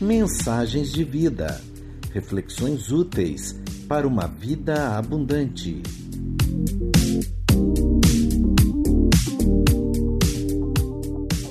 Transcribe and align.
Mensagens 0.00 0.92
de 0.92 1.04
vida. 1.04 1.60
Reflexões 2.12 2.90
úteis 2.90 3.58
para 3.88 4.06
uma 4.06 4.26
vida 4.26 4.96
abundante. 4.96 5.82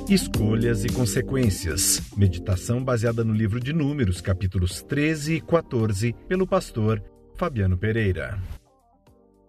Escolhas 0.10 0.86
e 0.86 0.90
consequências. 0.90 2.02
Meditação 2.16 2.84
baseada 2.84 3.24
no 3.24 3.34
livro 3.34 3.60
de 3.60 3.74
Números, 3.74 4.22
capítulos 4.22 4.82
13 4.84 5.36
e 5.36 5.42
14, 5.42 6.14
pelo 6.28 6.46
pastor 6.46 7.04
Fabiano 7.44 7.78
Pereira. 7.78 8.40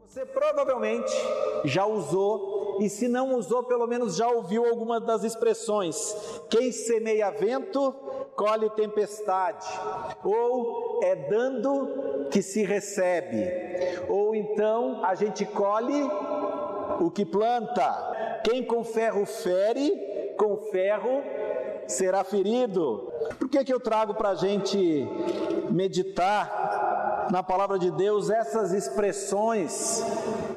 Você 0.05 0.27
provavelmente 0.27 1.15
já 1.65 1.87
usou, 1.87 2.79
e 2.81 2.89
se 2.89 3.07
não 3.07 3.37
usou, 3.37 3.63
pelo 3.63 3.87
menos 3.87 4.17
já 4.17 4.29
ouviu 4.29 4.67
alguma 4.67 4.99
das 4.99 5.23
expressões: 5.23 5.97
quem 6.51 6.73
semeia 6.73 7.31
vento, 7.31 7.93
colhe 8.35 8.69
tempestade, 8.71 9.65
ou 10.25 10.99
é 11.05 11.15
dando 11.15 12.27
que 12.33 12.43
se 12.43 12.65
recebe, 12.65 13.49
ou 14.09 14.35
então 14.35 15.05
a 15.05 15.15
gente 15.15 15.47
colhe 15.47 16.03
o 16.99 17.13
que 17.13 17.25
planta. 17.25 18.41
Quem 18.43 18.65
com 18.65 18.83
ferro 18.83 19.25
fere, 19.25 20.35
com 20.37 20.57
ferro 20.57 21.23
será 21.87 22.25
ferido. 22.25 23.13
Por 23.39 23.49
que, 23.49 23.63
que 23.63 23.73
eu 23.73 23.79
trago 23.79 24.15
para 24.15 24.31
a 24.31 24.35
gente 24.35 25.07
meditar 25.71 26.84
na 27.31 27.43
palavra 27.43 27.79
de 27.79 27.91
Deus 27.91 28.31
essas 28.31 28.73
expressões 28.73 30.03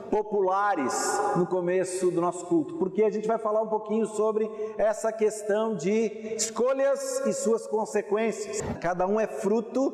populares 0.10 0.94
no 1.36 1.46
começo 1.46 2.10
do 2.12 2.22
nosso 2.22 2.46
culto, 2.46 2.76
porque 2.76 3.04
a 3.04 3.10
gente 3.10 3.28
vai 3.28 3.38
falar 3.38 3.62
um 3.62 3.68
pouquinho 3.68 4.06
sobre 4.06 4.50
essa 4.78 5.12
questão 5.12 5.76
de 5.76 6.36
escolhas 6.36 7.26
e 7.26 7.34
suas 7.34 7.68
consequências. 7.68 8.62
Cada 8.82 9.06
um 9.06 9.20
é 9.20 9.28
fruto 9.28 9.94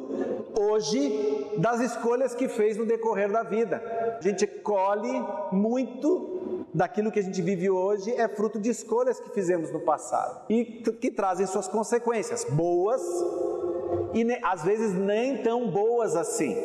hoje 0.59 1.51
das 1.57 1.79
escolhas 1.79 2.35
que 2.35 2.47
fez 2.47 2.77
no 2.77 2.85
decorrer 2.85 3.31
da 3.31 3.43
vida. 3.43 3.81
A 4.17 4.21
gente 4.21 4.45
colhe 4.45 5.23
muito 5.51 6.33
daquilo 6.73 7.11
que 7.11 7.19
a 7.19 7.23
gente 7.23 7.41
vive 7.41 7.69
hoje 7.69 8.11
é 8.11 8.27
fruto 8.27 8.59
de 8.59 8.69
escolhas 8.69 9.19
que 9.19 9.29
fizemos 9.29 9.71
no 9.71 9.79
passado 9.79 10.41
e 10.49 10.65
que 10.65 11.11
trazem 11.11 11.45
suas 11.45 11.67
consequências, 11.67 12.43
boas 12.45 13.01
e 14.13 14.39
às 14.43 14.63
vezes 14.63 14.93
nem 14.93 15.37
tão 15.37 15.69
boas 15.69 16.15
assim. 16.15 16.57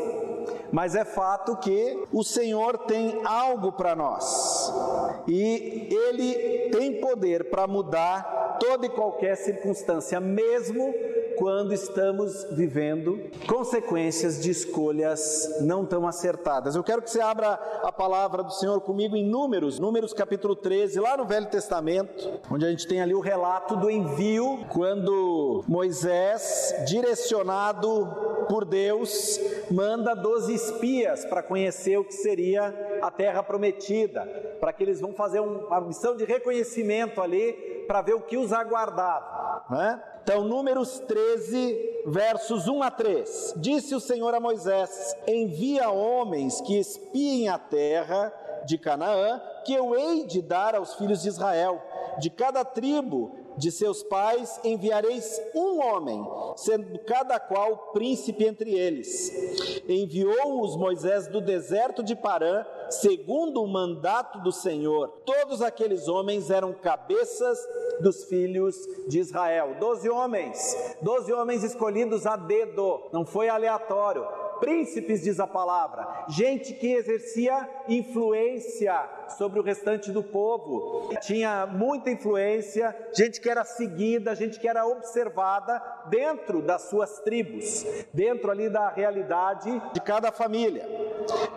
Mas 0.71 0.95
é 0.95 1.05
fato 1.05 1.57
que 1.57 2.05
o 2.13 2.23
Senhor 2.23 2.79
tem 2.79 3.21
algo 3.25 3.73
para 3.73 3.97
nós 3.97 4.73
e 5.27 5.89
Ele 5.91 6.69
tem 6.71 7.01
poder 7.01 7.49
para 7.51 7.67
mudar 7.67 8.59
toda 8.61 8.87
e 8.87 8.91
qualquer 8.91 9.37
circunstância, 9.37 10.21
mesmo 10.21 10.93
quando 11.39 11.73
estamos 11.73 12.45
vivendo 12.51 13.31
consequências 13.47 14.43
de 14.43 14.51
escolhas 14.51 15.61
não 15.61 15.87
tão 15.87 16.07
acertadas. 16.07 16.75
Eu 16.75 16.83
quero 16.83 17.01
que 17.01 17.11
você 17.11 17.21
abra 17.21 17.53
a 17.85 17.93
palavra 17.93 18.43
do 18.43 18.53
Senhor 18.53 18.81
comigo 18.81 19.15
em 19.15 19.25
Números, 19.25 19.79
Números 19.79 20.13
capítulo 20.13 20.57
13, 20.57 20.99
lá 20.99 21.17
no 21.17 21.25
Velho 21.25 21.47
Testamento, 21.47 22.41
onde 22.51 22.67
a 22.67 22.71
gente 22.71 22.89
tem 22.89 23.01
ali 23.01 23.15
o 23.15 23.21
relato 23.21 23.77
do 23.77 23.89
envio, 23.89 24.67
quando 24.73 25.65
Moisés, 25.69 26.75
direcionado 26.89 28.47
por 28.49 28.65
Deus, 28.65 29.39
manda 29.71 30.15
12 30.15 30.53
espias 30.53 31.25
para 31.25 31.43
conhecer 31.43 31.99
o 31.99 32.05
que 32.05 32.15
seria 32.15 32.99
a 33.01 33.11
terra 33.13 33.45
prometida, 33.45 34.23
para 34.59 34.73
que 34.73 34.83
eles 34.83 35.01
vão 35.01 35.13
fazer 35.13 35.39
uma 35.39 35.81
missão 35.83 36.17
de 36.17 36.25
reconhecimento 36.25 37.21
ali, 37.21 37.78
para 37.89 38.03
ver 38.03 38.15
o 38.15 38.21
que 38.21 38.37
os 38.37 38.53
aguardava. 38.53 39.65
Né? 39.71 40.03
Então, 40.23 40.45
Números 40.45 41.01
13, 41.01 42.03
versos 42.07 42.69
1 42.69 42.83
a 42.83 42.91
3. 42.91 43.55
Disse 43.57 43.95
o 43.95 44.01
Senhor 44.01 44.35
a 44.35 44.39
Moisés: 44.39 45.17
Envia 45.27 45.89
homens 45.89 46.61
que 46.61 46.79
espiem 46.79 47.49
a 47.49 47.59
terra 47.59 48.31
de 48.67 48.77
Canaã, 48.77 49.41
que 49.65 49.73
eu 49.73 49.97
hei 49.99 50.27
de 50.27 50.43
dar 50.43 50.75
aos 50.75 50.95
filhos 50.97 51.23
de 51.23 51.29
Israel. 51.29 51.83
De 52.19 52.29
cada 52.29 52.65
tribo 52.65 53.33
de 53.57 53.73
seus 53.73 54.03
pais 54.03 54.61
enviareis 54.63 55.41
um 55.55 55.81
homem, 55.81 56.25
sendo 56.57 56.99
cada 57.01 57.41
qual 57.41 57.93
príncipe 57.93 58.45
entre 58.45 58.73
eles. 58.73 59.33
Enviou-os 59.89 60.77
Moisés 60.77 61.27
do 61.27 61.41
deserto 61.41 62.03
de 62.03 62.15
Parã, 62.15 62.65
segundo 62.91 63.63
o 63.63 63.69
mandato 63.69 64.41
do 64.41 64.53
Senhor. 64.53 65.09
Todos 65.25 65.63
aqueles 65.63 66.09
homens 66.09 66.51
eram 66.51 66.73
cabeças 66.73 67.59
dos 68.01 68.25
filhos 68.25 68.77
de 69.07 69.19
Israel. 69.19 69.77
Doze 69.79 70.09
homens, 70.09 70.77
doze 71.03 71.33
homens 71.33 71.63
escolhidos 71.63 72.27
a 72.27 72.37
dedo, 72.37 73.03
não 73.13 73.25
foi 73.25 73.49
aleatório 73.49 74.27
príncipes, 74.61 75.23
diz 75.23 75.41
a 75.41 75.47
palavra, 75.47 76.25
gente 76.29 76.75
que 76.75 76.93
exercia 76.93 77.69
influência 77.89 79.09
sobre 79.37 79.61
o 79.61 79.63
restante 79.63 80.11
do 80.11 80.23
povo, 80.23 81.15
tinha 81.21 81.67
muita 81.67 82.11
influência, 82.11 82.95
gente 83.15 83.41
que 83.41 83.49
era 83.49 83.65
seguida, 83.65 84.35
gente 84.35 84.59
que 84.59 84.69
era 84.69 84.87
observada 84.87 85.83
dentro 86.07 86.63
das 86.63 86.83
suas 86.83 87.21
tribos, 87.21 87.85
dentro 88.13 88.51
ali 88.51 88.69
da 88.69 88.89
realidade 88.89 89.71
de 89.93 90.01
cada 90.01 90.33
família. 90.33 90.87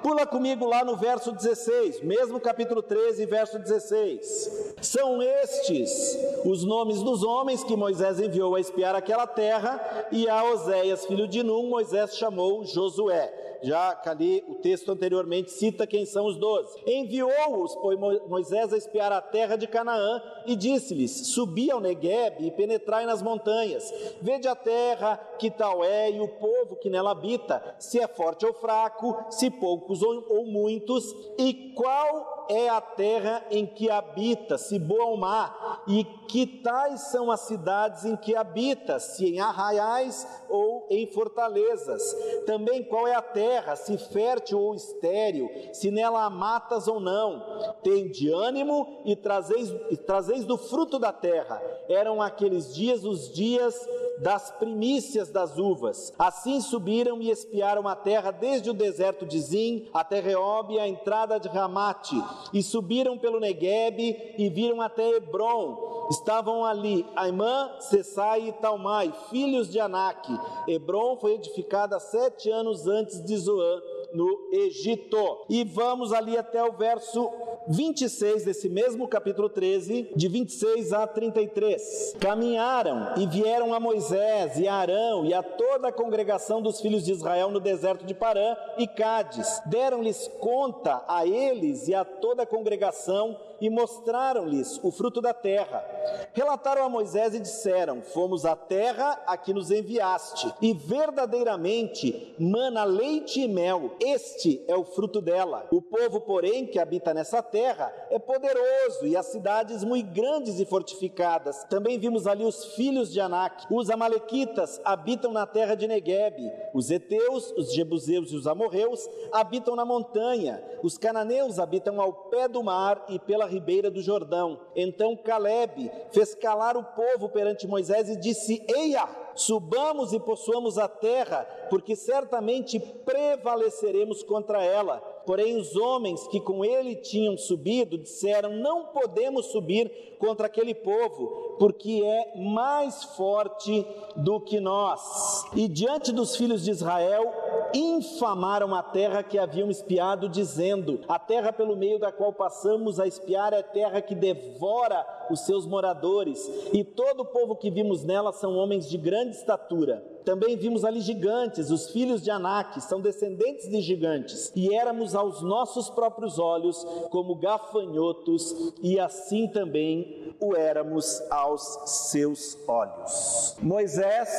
Pula 0.02 0.26
comigo 0.26 0.66
lá 0.66 0.84
no 0.84 0.98
verso 0.98 1.32
16, 1.32 2.02
mesmo 2.02 2.40
capítulo 2.40 2.82
13, 2.82 3.26
verso 3.28 3.60
16. 3.60 4.71
São 4.82 5.22
estes 5.22 6.18
os 6.44 6.64
nomes 6.64 7.02
dos 7.02 7.24
homens 7.24 7.64
que 7.64 7.76
Moisés 7.76 8.20
enviou 8.20 8.56
a 8.56 8.60
espiar 8.60 8.96
aquela 8.96 9.28
terra, 9.28 10.08
e 10.12 10.28
a 10.28 10.44
Oséias, 10.44 11.06
filho 11.06 11.28
de 11.28 11.44
Num, 11.44 11.70
Moisés 11.70 12.18
chamou 12.18 12.66
Josué 12.66 13.42
já 13.64 14.00
ali 14.06 14.44
o 14.48 14.56
texto 14.56 14.92
anteriormente 14.92 15.52
cita 15.52 15.86
quem 15.86 16.06
são 16.06 16.26
os 16.26 16.36
doze. 16.38 16.80
Enviou-os, 16.86 17.76
pois 17.76 18.00
Moisés 18.28 18.74
a 18.74 18.78
espiar 18.78 19.12
a 19.12 19.22
terra 19.22 19.56
de 19.56 19.68
Canaã 19.68 20.22
e 20.46 20.56
disse-lhes: 20.56 21.28
Subi 21.28 21.70
ao 21.70 21.80
Negueb 21.80 22.46
e 22.46 22.52
penetrai 22.52 23.06
nas 23.06 23.22
montanhas. 23.22 23.94
Vede 24.22 24.48
a 24.48 24.56
terra 24.56 25.18
que 25.38 25.52
tal 25.52 25.84
é 25.84 26.12
e 26.12 26.20
o 26.20 26.28
povo 26.28 26.76
que 26.76 26.90
nela 26.90 27.12
habita, 27.12 27.76
se 27.80 28.00
é 28.00 28.08
forte 28.08 28.46
ou 28.46 28.54
fraco, 28.54 29.26
se 29.30 29.50
poucos 29.50 30.02
ou, 30.02 30.26
ou 30.30 30.46
muitos, 30.46 31.16
e 31.38 31.74
qual 31.76 32.41
é 32.52 32.68
a 32.68 32.82
terra 32.82 33.46
em 33.50 33.66
que 33.66 33.90
habita, 33.90 34.58
se 34.58 34.78
boa 34.78 35.06
ou 35.06 35.18
má, 35.18 35.82
e 35.88 36.04
que 36.28 36.46
tais 36.46 37.00
são 37.10 37.32
as 37.32 37.42
cidades 37.42 38.04
em 38.04 38.18
que 38.18 38.36
habita, 38.36 39.00
se 39.00 39.26
em 39.26 39.40
arraiais 39.40 40.28
ou 40.50 40.86
em 40.90 41.08
fortalezas. 41.08 42.04
Também 42.46 42.84
qual 42.84 43.08
é 43.08 43.16
a 43.16 43.22
terra, 43.22 43.78
se 43.78 43.98
fértil 43.98 44.60
ou 44.60 44.76
estéril, 44.76 45.50
se 45.72 45.90
nela 45.90 46.26
há 46.26 46.30
matas 46.30 46.90
ou 46.90 47.00
não. 47.00 47.42
Tende 47.82 48.30
ânimo 48.30 49.02
e 49.06 49.16
trazeis, 49.16 49.74
e 49.90 49.96
trazeis 49.96 50.44
do 50.44 50.58
fruto 50.58 51.00
da 51.00 51.14
terra. 51.14 51.62
Eram 51.88 52.22
aqueles 52.22 52.74
dias 52.76 53.06
os 53.06 53.32
dias 53.32 53.88
das 54.22 54.52
primícias 54.52 55.30
das 55.30 55.58
uvas. 55.58 56.14
Assim 56.18 56.62
subiram 56.62 57.22
e 57.22 57.32
espiaram 57.32 57.88
a 57.88 57.96
terra 57.96 58.32
desde 58.32 58.70
o 58.70 58.74
deserto 58.74 59.26
de 59.26 59.40
Zim 59.40 59.90
até 59.94 60.20
Reob, 60.20 60.78
a 60.78 60.88
entrada 60.88 61.40
de 61.40 61.48
Ramate, 61.48 62.16
e 62.54 62.62
subiram 62.64 63.18
pelo 63.18 63.40
Neguebe 63.40 64.36
e 64.38 64.50
viram 64.50 64.82
até 64.82 65.08
Hebron. 65.08 66.08
Estavam 66.10 66.66
ali 66.66 67.06
Aimã, 67.16 67.72
Sessai 67.80 68.50
e 68.50 68.52
Talmai, 68.54 69.14
filhos 69.30 69.70
de 69.70 69.80
Anak. 69.80 70.30
Hebron 70.68 71.18
foi 71.18 71.34
edificada 71.34 72.00
sete 72.00 72.50
anos 72.50 72.88
antes 72.88 73.24
de 73.24 73.38
Zoan 73.38 73.82
no 74.14 74.50
Egito. 74.52 75.46
E 75.50 75.64
vamos 75.64 76.12
ali 76.12 76.38
até 76.38 76.64
o 76.64 76.74
verso 76.74 77.30
26 77.68 78.46
desse 78.46 78.68
mesmo 78.70 79.08
capítulo 79.08 79.50
13, 79.50 80.12
de 80.16 80.28
26 80.28 80.94
a 80.94 81.06
33. 81.08 82.16
Caminharam 82.20 83.14
e 83.18 83.28
vieram 83.28 83.74
a 83.74 83.80
Moisés 83.80 84.58
e 84.58 84.68
a 84.68 84.76
Arão 84.76 85.26
e 85.26 85.34
a 85.34 85.44
toda 85.44 85.90
a 85.90 85.92
congregação 85.92 86.62
dos 86.62 86.82
filhos 86.82 87.04
de 87.04 87.12
Israel 87.12 87.52
no 87.52 87.60
deserto 87.60 88.06
de 88.06 88.14
Parã 88.14 88.56
e 88.78 88.88
Cádiz. 88.88 89.62
Deram-lhes 89.66 90.30
conta 90.40 91.04
a 91.08 91.26
eles 91.26 91.88
e 91.88 91.94
a 91.94 92.04
toda 92.04 92.44
a 92.44 92.48
congregação 92.48 93.38
e 93.62 93.70
mostraram-lhes 93.70 94.80
o 94.84 94.92
fruto 94.92 95.22
da 95.22 95.34
terra. 95.34 95.86
Relataram 96.34 96.84
a 96.84 96.90
Moisés 96.90 97.36
e 97.36 97.40
disseram: 97.40 98.02
Fomos 98.02 98.46
à 98.46 98.56
terra 98.56 99.22
a 99.28 99.38
que 99.38 99.54
nos 99.54 99.70
enviaste, 99.70 100.52
e 100.62 100.74
verdadeiramente 100.74 102.36
mana 102.40 102.84
leite 102.84 103.42
e 103.42 103.48
mel, 103.48 103.96
este 104.00 104.66
é 104.68 104.76
o 104.76 104.84
fruto 104.84 105.22
dela. 105.22 105.68
O 105.72 105.82
povo, 105.82 106.22
porém, 106.22 106.66
que 106.66 106.80
habita 106.80 107.14
nessa 107.14 107.44
terra 107.44 107.94
é 108.10 108.18
poderoso 108.18 109.06
e 109.06 109.16
as 109.16 109.28
cidades 109.28 109.84
muito 109.84 110.12
grandes 110.12 110.60
e 110.60 110.66
fortificadas. 110.66 111.64
Também 111.66 112.00
vimos 112.00 112.26
ali 112.26 112.44
os 112.44 112.74
filhos 112.74 113.12
de 113.12 113.20
Anak. 113.20 113.68
Os 113.70 113.90
amalequitas 113.90 114.82
habitam 114.84 115.32
na 115.32 115.46
terra 115.46 115.76
de 115.76 115.88
Negueb. 115.88 116.52
Os 116.74 116.90
heteus, 116.90 117.54
os 117.58 117.74
jebuseus 117.74 118.32
e 118.32 118.36
os 118.36 118.48
amorreus 118.48 119.08
habitam 119.32 119.76
na 119.76 119.86
montanha. 119.86 120.64
Os 120.82 120.98
cananeus 120.98 121.60
habitam 121.60 122.02
ao 122.02 122.14
pé 122.14 122.48
do 122.48 122.64
mar 122.64 123.06
e 123.08 123.20
pela 123.20 123.46
ribeira 123.52 123.92
do 123.92 124.02
Jordão. 124.02 124.60
Então 124.76 125.16
Caleb 125.16 125.92
fez 126.12 126.34
calar 126.34 126.78
o 126.78 126.84
povo 126.84 127.30
perante 127.30 127.68
Moisés 127.68 128.10
e 128.10 128.16
disse: 128.16 128.66
Eia, 128.68 129.08
subamos 129.36 130.14
e 130.14 130.20
possuamos 130.20 130.78
a 130.78 130.88
terra, 130.88 131.44
porque 131.70 131.96
certamente 131.96 132.80
prevaleceremos 132.80 134.24
contra 134.24 134.64
ela. 134.64 135.00
Porém, 135.26 135.56
os 135.56 135.76
homens 135.76 136.28
que 136.28 136.40
com 136.40 136.66
ele 136.66 136.96
tinham 136.96 137.38
subido 137.38 137.98
disseram: 137.98 138.56
Não 138.56 138.86
podemos 138.86 139.48
subir 139.48 140.16
contra 140.18 140.48
aquele 140.48 140.74
povo, 140.74 141.56
porque 141.60 142.02
é 142.04 142.38
mais 142.38 143.04
forte 143.04 143.86
do 144.16 144.40
que 144.40 144.60
nós. 144.60 145.46
E 145.56 145.68
diante 145.68 146.12
dos 146.12 146.36
filhos 146.36 146.64
de 146.64 146.72
Israel, 146.72 147.32
infamaram 147.74 148.74
a 148.76 148.84
terra 148.84 149.24
que 149.24 149.38
haviam 149.38 149.70
espiado, 149.70 150.30
dizendo: 150.30 151.02
A 151.08 151.18
terra 151.18 151.52
pelo 151.54 151.76
meio 151.76 152.00
da 152.00 152.12
qual 152.12 152.34
passamos 152.34 153.00
a 153.00 153.08
espiar 153.08 153.54
é 153.54 153.62
terra 153.62 154.02
que 154.02 154.16
devora 154.16 155.06
os 155.30 155.42
seus 155.42 155.66
moradores, 155.66 156.50
e 156.74 156.84
todo 156.84 157.22
o 157.22 157.26
povo 157.26 157.56
que 157.56 157.72
vimos 157.72 158.04
nela 158.04 158.32
são 158.34 158.56
homens 158.56 158.90
de 158.90 158.98
grande 158.98 159.36
estatura. 159.36 160.04
Também 160.26 160.56
vimos 160.56 160.86
ali 160.86 161.02
gigantes, 161.02 161.72
os 161.72 161.90
filhos 161.90 162.22
de 162.22 162.30
Anak, 162.30 162.80
são 162.82 163.02
descendentes 163.02 163.70
de 163.70 163.82
gigantes, 163.82 164.52
e 164.56 164.74
éramos 164.76 165.16
aos 165.16 165.42
nossos 165.42 165.90
próprios 165.90 166.38
olhos 166.38 166.84
como 167.10 167.36
gafanhotos, 167.36 168.74
e 168.84 169.00
assim 169.00 169.48
também 169.48 170.36
o 170.40 170.56
éramos 170.56 171.22
aos 171.30 171.62
seus 171.86 172.58
olhos. 172.68 173.56
Moisés 173.62 174.30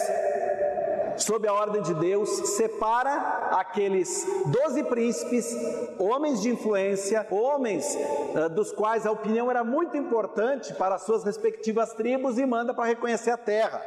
sob 1.22 1.46
a 1.46 1.52
ordem 1.52 1.82
de 1.82 1.94
Deus, 1.94 2.28
separa 2.56 3.48
aqueles 3.52 4.26
doze 4.46 4.82
príncipes, 4.84 5.54
homens 5.98 6.42
de 6.42 6.50
influência, 6.50 7.26
homens 7.30 7.96
uh, 8.34 8.48
dos 8.48 8.72
quais 8.72 9.06
a 9.06 9.10
opinião 9.12 9.50
era 9.50 9.62
muito 9.62 9.96
importante 9.96 10.74
para 10.74 10.96
as 10.96 11.02
suas 11.02 11.24
respectivas 11.24 11.92
tribos 11.92 12.38
e 12.38 12.46
manda 12.46 12.74
para 12.74 12.86
reconhecer 12.86 13.30
a 13.30 13.36
terra 13.36 13.82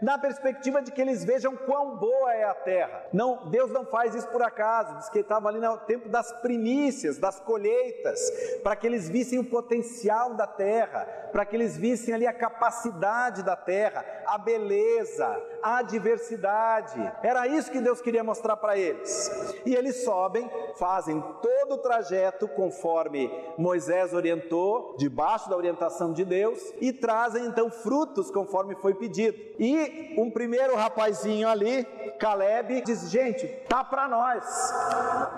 na 0.00 0.18
perspectiva 0.18 0.82
de 0.82 0.90
que 0.90 1.00
eles 1.00 1.24
vejam 1.24 1.56
quão 1.56 1.96
boa 1.96 2.34
é 2.34 2.44
a 2.44 2.54
terra. 2.54 3.04
Não, 3.12 3.46
Deus 3.48 3.70
não 3.70 3.84
faz 3.84 4.14
isso 4.14 4.28
por 4.28 4.42
acaso, 4.42 4.96
diz 4.96 5.08
que 5.08 5.20
estava 5.20 5.48
ali 5.48 5.58
no 5.58 5.76
tempo 5.78 6.08
das 6.08 6.32
primícias, 6.40 7.18
das 7.18 7.40
colheitas, 7.40 8.20
para 8.62 8.76
que 8.76 8.86
eles 8.86 9.08
vissem 9.08 9.38
o 9.38 9.44
potencial 9.44 10.34
da 10.34 10.46
terra, 10.46 11.04
para 11.32 11.44
que 11.44 11.56
eles 11.56 11.76
vissem 11.76 12.14
ali 12.14 12.26
a 12.26 12.32
capacidade 12.32 13.42
da 13.42 13.56
terra, 13.56 14.04
a 14.26 14.38
beleza, 14.38 15.26
a 15.66 15.82
diversidade. 15.82 17.12
Era 17.24 17.48
isso 17.48 17.72
que 17.72 17.80
Deus 17.80 18.00
queria 18.00 18.22
mostrar 18.22 18.56
para 18.56 18.78
eles. 18.78 19.28
E 19.66 19.74
eles 19.74 20.04
sobem, 20.04 20.48
fazem 20.76 21.20
todo 21.42 21.74
o 21.74 21.78
trajeto 21.78 22.46
conforme 22.46 23.28
Moisés 23.58 24.14
orientou, 24.14 24.94
debaixo 24.96 25.50
da 25.50 25.56
orientação 25.56 26.12
de 26.12 26.24
Deus, 26.24 26.72
e 26.80 26.92
trazem 26.92 27.46
então 27.46 27.68
frutos 27.68 28.30
conforme 28.30 28.76
foi 28.76 28.94
pedido. 28.94 29.36
E 29.58 30.14
um 30.16 30.30
primeiro 30.30 30.76
rapazinho 30.76 31.48
ali, 31.48 31.84
Caleb, 32.20 32.82
diz: 32.82 33.10
Gente, 33.10 33.48
tá 33.68 33.82
para 33.82 34.06
nós, 34.06 34.44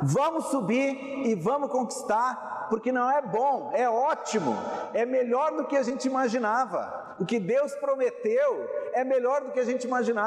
vamos 0.02 0.48
subir 0.48 1.26
e 1.26 1.34
vamos 1.34 1.70
conquistar, 1.70 2.66
porque 2.69 2.92
não 2.92 3.10
é 3.10 3.22
bom, 3.22 3.70
é 3.72 3.88
ótimo, 3.88 4.54
é 4.92 5.06
melhor 5.06 5.52
do 5.52 5.64
que 5.64 5.76
a 5.76 5.82
gente 5.82 6.06
imaginava. 6.06 7.16
O 7.19 7.26
que 7.26 7.40
Deus 7.40 7.74
prometeu 7.74 8.69
é 8.92 9.02
melhor 9.02 9.42
do 9.42 9.50
que 9.50 9.58
a 9.58 9.64
gente 9.64 9.84
imaginava. 9.84 10.18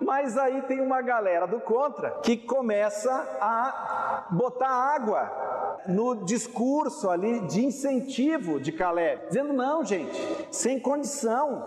Mas 0.00 0.36
aí 0.36 0.62
tem 0.62 0.80
uma 0.80 1.00
galera 1.02 1.46
do 1.46 1.60
contra 1.60 2.10
que 2.22 2.36
começa 2.36 3.12
a 3.40 4.26
botar 4.30 4.68
água 4.68 5.46
no 5.86 6.24
discurso 6.24 7.08
ali 7.08 7.40
de 7.40 7.64
incentivo 7.64 8.60
de 8.60 8.72
Caleb, 8.72 9.26
dizendo: 9.28 9.52
não, 9.52 9.84
gente, 9.84 10.48
sem 10.50 10.78
condição, 10.78 11.62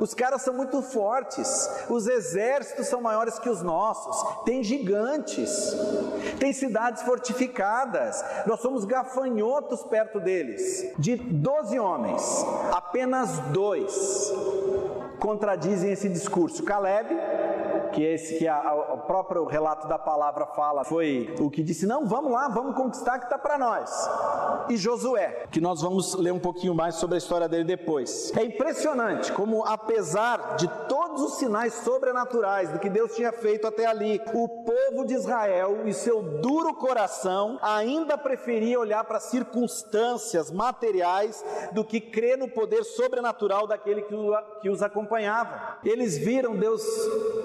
os 0.00 0.14
caras 0.14 0.42
são 0.42 0.54
muito 0.54 0.80
fortes, 0.82 1.86
os 1.88 2.06
exércitos 2.06 2.86
são 2.86 3.00
maiores 3.00 3.38
que 3.38 3.48
os 3.48 3.62
nossos, 3.62 4.44
tem 4.44 4.62
gigantes, 4.62 5.74
tem 6.38 6.52
cidades 6.52 7.02
fortificadas, 7.02 8.24
nós 8.46 8.60
somos 8.60 8.84
gafanhotos 8.84 9.82
perto 9.84 10.20
deles. 10.20 10.92
De 10.98 11.16
12 11.16 11.78
homens, 11.78 12.46
apenas 12.72 13.38
dois 13.50 14.32
contradizem 15.18 15.90
esse 15.92 16.08
discurso. 16.08 16.62
Caleb 16.62 17.14
que 17.88 18.02
esse 18.02 18.38
que 18.38 18.46
a, 18.46 18.56
a, 18.56 18.94
o 18.94 18.98
próprio 18.98 19.44
relato 19.44 19.88
da 19.88 19.98
palavra 19.98 20.46
fala, 20.46 20.84
foi 20.84 21.34
o 21.38 21.50
que 21.50 21.62
disse: 21.62 21.86
não, 21.86 22.06
vamos 22.06 22.32
lá, 22.32 22.48
vamos 22.48 22.76
conquistar 22.76 23.18
que 23.18 23.24
está 23.24 23.38
para 23.38 23.58
nós. 23.58 23.90
E 24.68 24.76
Josué, 24.76 25.46
que 25.50 25.60
nós 25.60 25.80
vamos 25.80 26.14
ler 26.14 26.32
um 26.32 26.38
pouquinho 26.38 26.74
mais 26.74 26.96
sobre 26.96 27.14
a 27.14 27.18
história 27.18 27.48
dele 27.48 27.64
depois. 27.64 28.32
É 28.36 28.44
impressionante 28.44 29.32
como, 29.32 29.64
apesar 29.64 30.56
de 30.56 30.68
todos 30.88 31.22
os 31.22 31.38
sinais 31.38 31.74
sobrenaturais 31.74 32.70
do 32.70 32.78
que 32.78 32.90
Deus 32.90 33.14
tinha 33.14 33.32
feito 33.32 33.66
até 33.66 33.86
ali, 33.86 34.20
o 34.34 34.48
povo 34.48 35.06
de 35.06 35.14
Israel 35.14 35.86
e 35.86 35.92
seu 35.92 36.22
duro 36.22 36.74
coração 36.74 37.58
ainda 37.62 38.18
preferia 38.18 38.78
olhar 38.78 39.04
para 39.04 39.20
circunstâncias 39.20 40.50
materiais 40.50 41.44
do 41.72 41.84
que 41.84 42.00
crer 42.00 42.36
no 42.36 42.48
poder 42.48 42.84
sobrenatural 42.84 43.66
daquele 43.66 44.02
que, 44.02 44.14
que 44.60 44.70
os 44.70 44.82
acompanhava. 44.82 45.78
Eles 45.84 46.18
viram 46.18 46.56
Deus 46.56 46.82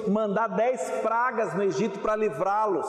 mandar 0.07 0.32
mandar 0.33 0.47
dez 0.47 0.81
pragas 1.03 1.53
no 1.53 1.61
Egito 1.61 1.99
para 1.99 2.15
livrá-los 2.15 2.87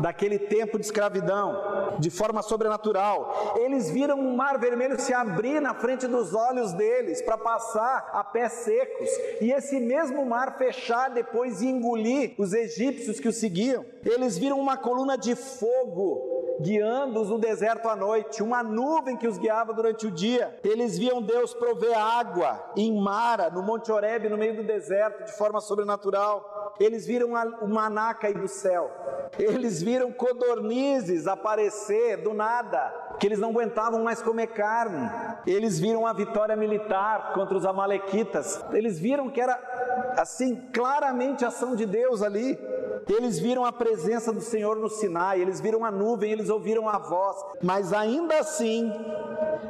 daquele 0.00 0.40
tempo 0.40 0.76
de 0.76 0.84
escravidão, 0.84 1.96
de 2.00 2.10
forma 2.10 2.42
sobrenatural. 2.42 3.54
Eles 3.56 3.90
viram 3.90 4.18
o 4.18 4.36
mar 4.36 4.58
vermelho 4.58 4.98
se 5.00 5.14
abrir 5.14 5.60
na 5.60 5.74
frente 5.74 6.08
dos 6.08 6.34
olhos 6.34 6.72
deles 6.72 7.22
para 7.22 7.38
passar 7.38 8.10
a 8.12 8.24
pés 8.24 8.52
secos, 8.52 9.08
e 9.40 9.52
esse 9.52 9.78
mesmo 9.78 10.26
mar 10.26 10.58
fechar 10.58 11.10
depois 11.10 11.62
e 11.62 11.68
engolir 11.68 12.34
os 12.38 12.52
egípcios 12.52 13.20
que 13.20 13.28
o 13.28 13.32
seguiam. 13.32 13.84
Eles 14.04 14.36
viram 14.36 14.58
uma 14.58 14.76
coluna 14.76 15.16
de 15.16 15.36
fogo 15.36 16.37
guiando-os 16.60 17.30
no 17.30 17.38
deserto 17.38 17.88
à 17.88 17.96
noite, 17.96 18.42
uma 18.42 18.62
nuvem 18.62 19.16
que 19.16 19.26
os 19.26 19.38
guiava 19.38 19.72
durante 19.72 20.06
o 20.06 20.10
dia. 20.10 20.58
Eles 20.64 20.98
viam 20.98 21.22
Deus 21.22 21.54
prover 21.54 21.96
água 21.96 22.72
em 22.76 23.00
Mara, 23.00 23.50
no 23.50 23.62
Monte 23.62 23.90
Horebe, 23.92 24.28
no 24.28 24.36
meio 24.36 24.56
do 24.56 24.64
deserto, 24.64 25.24
de 25.24 25.32
forma 25.32 25.60
sobrenatural. 25.60 26.74
Eles 26.80 27.06
viram 27.06 27.30
o 27.60 27.68
maná 27.68 28.14
cair 28.14 28.38
do 28.38 28.48
céu. 28.48 28.90
Eles 29.38 29.82
viram 29.82 30.12
codornizes 30.12 31.26
aparecer 31.26 32.18
do 32.18 32.32
nada, 32.32 32.94
que 33.18 33.26
eles 33.26 33.38
não 33.38 33.50
aguentavam 33.50 34.02
mais 34.02 34.22
comer 34.22 34.48
carne. 34.48 35.10
Eles 35.46 35.78
viram 35.78 36.06
a 36.06 36.12
vitória 36.12 36.56
militar 36.56 37.32
contra 37.34 37.56
os 37.56 37.66
amalequitas. 37.66 38.64
Eles 38.72 38.98
viram 38.98 39.28
que 39.28 39.40
era 39.40 39.58
assim 40.16 40.56
claramente 40.72 41.44
ação 41.44 41.74
de 41.74 41.84
Deus 41.84 42.22
ali. 42.22 42.58
Eles 43.08 43.38
viram 43.38 43.64
a 43.64 43.72
presença 43.72 44.32
do 44.32 44.40
Senhor 44.40 44.76
no 44.76 44.88
Sinai, 44.88 45.40
eles 45.40 45.60
viram 45.60 45.84
a 45.84 45.90
nuvem, 45.90 46.32
eles 46.32 46.48
ouviram 46.48 46.88
a 46.88 46.98
voz, 46.98 47.36
mas 47.62 47.92
ainda 47.92 48.38
assim, 48.38 48.92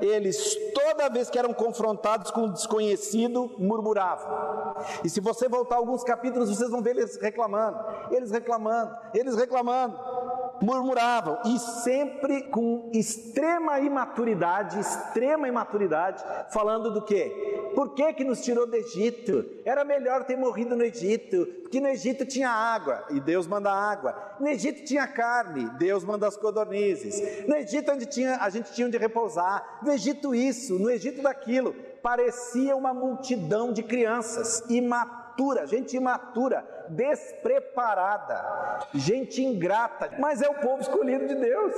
eles, 0.00 0.56
toda 0.74 1.08
vez 1.08 1.28
que 1.28 1.38
eram 1.38 1.52
confrontados 1.52 2.30
com 2.30 2.42
o 2.42 2.52
desconhecido, 2.52 3.54
murmuravam. 3.58 4.74
E 5.04 5.10
se 5.10 5.20
você 5.20 5.48
voltar 5.48 5.76
alguns 5.76 6.04
capítulos, 6.04 6.48
vocês 6.48 6.70
vão 6.70 6.82
ver 6.82 6.96
eles 6.96 7.16
reclamando, 7.16 7.78
eles 8.10 8.30
reclamando, 8.30 8.96
eles 9.14 9.36
reclamando, 9.36 9.98
murmuravam, 10.60 11.38
e 11.44 11.58
sempre 11.58 12.42
com 12.42 12.90
extrema 12.92 13.80
imaturidade, 13.80 14.78
extrema 14.78 15.48
imaturidade, 15.48 16.24
falando 16.50 16.92
do 16.92 17.02
que? 17.02 17.48
Por 17.74 17.94
que 17.94 18.12
que 18.12 18.24
nos 18.24 18.40
tirou 18.40 18.66
do 18.66 18.74
Egito? 18.74 19.44
Era 19.64 19.84
melhor 19.84 20.24
ter 20.24 20.36
morrido 20.36 20.76
no 20.76 20.84
Egito, 20.84 21.46
porque 21.62 21.80
no 21.80 21.88
Egito 21.88 22.24
tinha 22.24 22.50
água, 22.50 23.04
e 23.10 23.20
Deus 23.20 23.46
manda 23.46 23.70
água. 23.70 24.36
No 24.40 24.48
Egito 24.48 24.84
tinha 24.84 25.06
carne, 25.06 25.68
Deus 25.78 26.04
manda 26.04 26.26
as 26.26 26.36
codornizes. 26.36 27.46
No 27.46 27.54
Egito 27.56 27.92
onde 27.92 28.06
tinha, 28.06 28.38
a 28.38 28.48
gente 28.50 28.72
tinha 28.72 28.86
onde 28.86 28.96
repousar. 28.96 29.80
No 29.82 29.92
Egito 29.92 30.34
isso, 30.34 30.78
no 30.78 30.90
Egito 30.90 31.22
daquilo. 31.22 31.74
Parecia 32.02 32.74
uma 32.74 32.94
multidão 32.94 33.72
de 33.72 33.82
crianças 33.82 34.64
imatura, 35.38 35.66
gente 35.66 35.96
imatura, 35.96 36.66
despreparada, 36.88 38.80
gente 38.94 39.42
ingrata, 39.42 40.10
mas 40.18 40.42
é 40.42 40.48
o 40.48 40.54
povo 40.54 40.82
escolhido 40.82 41.28
de 41.28 41.34
Deus. 41.36 41.74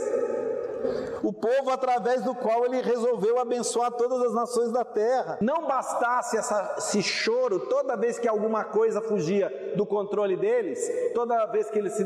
O 1.22 1.30
povo 1.30 1.70
através 1.70 2.22
do 2.22 2.34
qual 2.34 2.64
ele 2.64 2.80
resolveu 2.80 3.38
abençoar 3.38 3.92
todas 3.92 4.22
as 4.22 4.32
nações 4.32 4.72
da 4.72 4.82
terra. 4.82 5.36
Não 5.42 5.66
bastasse 5.66 6.38
essa, 6.38 6.76
esse 6.78 7.02
choro 7.02 7.66
toda 7.66 7.96
vez 7.96 8.18
que 8.18 8.26
alguma 8.26 8.64
coisa 8.64 9.02
fugia 9.02 9.74
do 9.76 9.84
controle 9.84 10.36
deles, 10.36 10.80
toda 11.14 11.44
vez 11.46 11.70
que 11.70 11.78
eles 11.78 11.92
se 11.92 12.04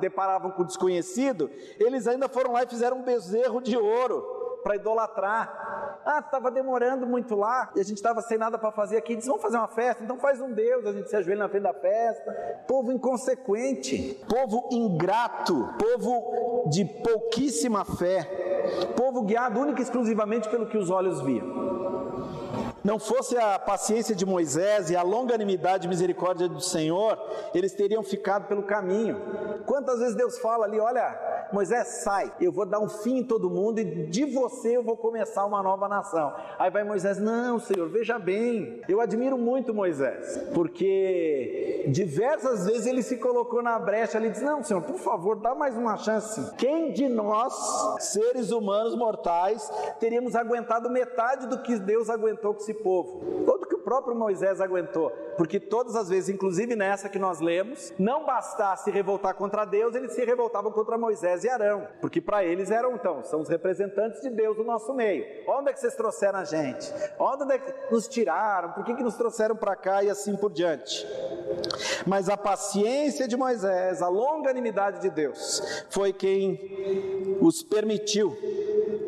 deparavam 0.00 0.50
com 0.50 0.62
o 0.62 0.66
desconhecido, 0.66 1.48
eles 1.78 2.08
ainda 2.08 2.28
foram 2.28 2.52
lá 2.52 2.64
e 2.64 2.68
fizeram 2.68 2.98
um 2.98 3.04
bezerro 3.04 3.60
de 3.60 3.76
ouro 3.76 4.60
para 4.64 4.74
idolatrar. 4.74 5.75
Ah, 6.04 6.20
estava 6.20 6.50
demorando 6.50 7.06
muito 7.06 7.34
lá 7.34 7.70
e 7.74 7.80
a 7.80 7.84
gente 7.84 7.96
estava 7.96 8.20
sem 8.22 8.38
nada 8.38 8.58
para 8.58 8.70
fazer 8.72 8.96
aqui. 8.96 9.16
Disse, 9.16 9.28
vamos 9.28 9.42
fazer 9.42 9.56
uma 9.56 9.68
festa? 9.68 10.02
Então 10.02 10.18
faz 10.18 10.40
um 10.40 10.52
Deus. 10.52 10.86
A 10.86 10.92
gente 10.92 11.08
se 11.08 11.16
ajoelha 11.16 11.40
na 11.40 11.48
frente 11.48 11.62
da 11.62 11.74
festa. 11.74 12.32
Povo 12.66 12.92
inconsequente, 12.92 14.20
povo 14.28 14.68
ingrato, 14.72 15.68
povo 15.78 16.68
de 16.68 16.84
pouquíssima 16.84 17.84
fé, 17.84 18.24
povo 18.96 19.22
guiado 19.22 19.60
única 19.60 19.80
e 19.80 19.82
exclusivamente 19.82 20.48
pelo 20.48 20.66
que 20.66 20.76
os 20.76 20.90
olhos 20.90 21.20
viam 21.22 21.66
não 22.86 23.00
fosse 23.00 23.36
a 23.36 23.58
paciência 23.58 24.14
de 24.14 24.24
Moisés 24.24 24.90
e 24.90 24.96
a 24.96 25.02
longanimidade 25.02 25.86
e 25.86 25.88
misericórdia 25.88 26.48
do 26.48 26.60
Senhor, 26.60 27.18
eles 27.52 27.72
teriam 27.72 28.00
ficado 28.04 28.46
pelo 28.46 28.62
caminho. 28.62 29.20
Quantas 29.66 29.98
vezes 29.98 30.14
Deus 30.14 30.38
fala 30.38 30.64
ali: 30.66 30.78
olha, 30.78 31.35
Moisés, 31.52 32.02
sai, 32.02 32.32
eu 32.40 32.50
vou 32.50 32.66
dar 32.66 32.80
um 32.80 32.88
fim 32.88 33.18
em 33.18 33.24
todo 33.24 33.48
mundo 33.48 33.80
e 33.80 34.06
de 34.06 34.24
você 34.24 34.76
eu 34.76 34.82
vou 34.82 34.96
começar 34.96 35.44
uma 35.44 35.62
nova 35.62 35.88
nação. 35.88 36.34
Aí 36.58 36.70
vai 36.70 36.84
Moisés: 36.84 37.18
não, 37.18 37.58
Senhor, 37.58 37.88
veja 37.88 38.18
bem, 38.18 38.82
eu 38.88 39.00
admiro 39.00 39.38
muito 39.38 39.72
Moisés, 39.72 40.38
porque 40.52 41.86
diversas 41.88 42.66
vezes 42.66 42.86
ele 42.86 43.02
se 43.02 43.16
colocou 43.16 43.62
na 43.62 43.78
brecha 43.78 44.18
ali 44.18 44.28
e 44.28 44.30
disse: 44.30 44.44
não, 44.44 44.62
Senhor, 44.62 44.82
por 44.82 44.98
favor, 44.98 45.36
dá 45.36 45.54
mais 45.54 45.76
uma 45.76 45.96
chance. 45.96 46.54
Quem 46.56 46.92
de 46.92 47.08
nós, 47.08 47.52
seres 48.00 48.50
humanos 48.50 48.96
mortais, 48.96 49.70
teríamos 50.00 50.34
aguentado 50.34 50.90
metade 50.90 51.46
do 51.46 51.62
que 51.62 51.78
Deus 51.78 52.10
aguentou 52.10 52.54
com 52.54 52.60
esse 52.60 52.74
povo? 52.74 53.44
Todo 53.44 53.66
que 53.66 53.74
o 53.74 53.80
próprio 53.80 54.16
Moisés 54.16 54.60
aguentou, 54.60 55.10
porque 55.36 55.60
todas 55.60 55.94
as 55.94 56.08
vezes, 56.08 56.28
inclusive 56.28 56.74
nessa 56.74 57.08
que 57.08 57.18
nós 57.18 57.40
lemos, 57.40 57.92
não 57.98 58.24
bastasse 58.24 58.90
revoltar 58.90 59.34
contra 59.34 59.64
Deus, 59.64 59.94
eles 59.94 60.12
se 60.12 60.24
revoltavam 60.24 60.72
contra 60.72 60.98
Moisés 60.98 61.44
e 61.46 61.48
Arão, 61.48 61.86
porque 62.00 62.20
para 62.20 62.44
eles 62.44 62.70
eram 62.70 62.94
então, 62.94 63.22
são 63.24 63.40
os 63.40 63.48
representantes 63.48 64.20
de 64.20 64.30
Deus 64.30 64.56
no 64.56 64.64
nosso 64.64 64.92
meio. 64.92 65.24
Onde 65.48 65.70
é 65.70 65.72
que 65.72 65.80
vocês 65.80 65.94
trouxeram 65.94 66.40
a 66.40 66.44
gente? 66.44 66.92
Onde 67.18 67.54
é 67.54 67.58
que 67.58 67.92
nos 67.92 68.08
tiraram? 68.08 68.72
Por 68.72 68.84
que, 68.84 68.94
que 68.94 69.02
nos 69.02 69.14
trouxeram 69.14 69.56
para 69.56 69.74
cá 69.76 70.02
e 70.02 70.10
assim 70.10 70.36
por 70.36 70.52
diante? 70.52 71.06
Mas 72.06 72.28
a 72.28 72.36
paciência 72.36 73.26
de 73.26 73.36
Moisés, 73.36 74.02
a 74.02 74.08
longanimidade 74.08 75.00
de 75.00 75.10
Deus, 75.10 75.86
foi 75.88 76.12
quem 76.12 77.38
os 77.40 77.62
permitiu 77.62 78.36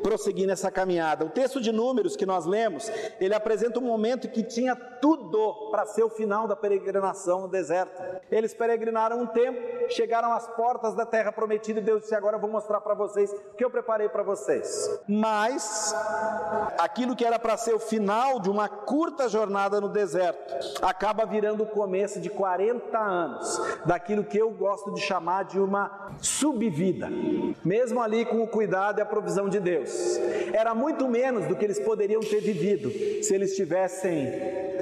prosseguir 0.03 0.47
nessa 0.47 0.71
caminhada. 0.71 1.25
O 1.25 1.31
texto 1.31 1.61
de 1.61 1.73
Números 1.73 2.17
que 2.17 2.25
nós 2.25 2.47
lemos, 2.47 2.91
ele 3.21 3.35
apresenta 3.35 3.79
um 3.79 3.83
momento 3.83 4.29
que 4.29 4.43
tinha 4.43 4.75
tudo 4.75 5.71
para 5.71 5.87
ser 5.87 6.03
o 6.03 6.09
final 6.09 6.47
da 6.47 6.57
peregrinação 6.57 7.43
no 7.43 7.49
deserto. 7.49 8.03
Eles 8.31 8.55
peregrinaram 8.55 9.21
um 9.21 9.27
tempo, 9.27 9.61
chegaram 9.95 10.33
às 10.33 10.47
portas 10.49 10.95
da 10.95 11.07
terra 11.07 11.33
prometida 11.33 11.81
e 11.81 11.83
Deus 11.83 12.03
disse: 12.03 12.15
Agora 12.15 12.37
eu 12.37 12.41
vou 12.41 12.51
mostrar 12.51 12.81
para 12.81 12.95
vocês 12.95 13.33
o 13.33 13.57
que 13.57 13.65
eu 13.65 13.71
preparei 13.71 14.09
para 14.09 14.23
vocês. 14.23 15.01
Mas 15.09 15.95
aquilo 16.79 17.17
que 17.17 17.25
era 17.25 17.39
para 17.39 17.57
ser 17.57 17.75
o 17.75 17.79
final 17.79 18.41
de 18.41 18.51
uma 18.51 18.69
curta 18.69 19.29
jornada 19.29 19.81
no 19.81 19.89
deserto 19.89 20.55
acaba 20.83 21.25
virando 21.25 21.63
o 21.63 21.67
começo 21.67 22.21
de 22.21 22.31
40 22.31 22.99
anos 22.99 23.61
daquilo 23.85 24.25
que 24.25 24.39
eu 24.39 24.51
gosto 24.51 24.93
de 24.93 25.01
chamar 25.01 25.45
de 25.45 25.59
uma 25.59 26.11
subvida, 26.21 27.09
mesmo 27.65 28.01
ali 28.01 28.25
com 28.25 28.43
o 28.43 28.49
cuidado 28.49 28.99
e 28.99 29.03
a 29.03 29.07
provisão 29.07 29.49
de 29.49 29.61
Deus. 29.61 30.19
Era 30.59 30.75
muito 30.75 31.07
menos 31.07 31.47
do 31.47 31.55
que 31.55 31.65
eles 31.65 31.79
poderiam 31.79 32.21
ter 32.21 32.41
vivido 32.41 32.91
se 33.23 33.33
eles 33.33 33.55
tivessem 33.55 34.27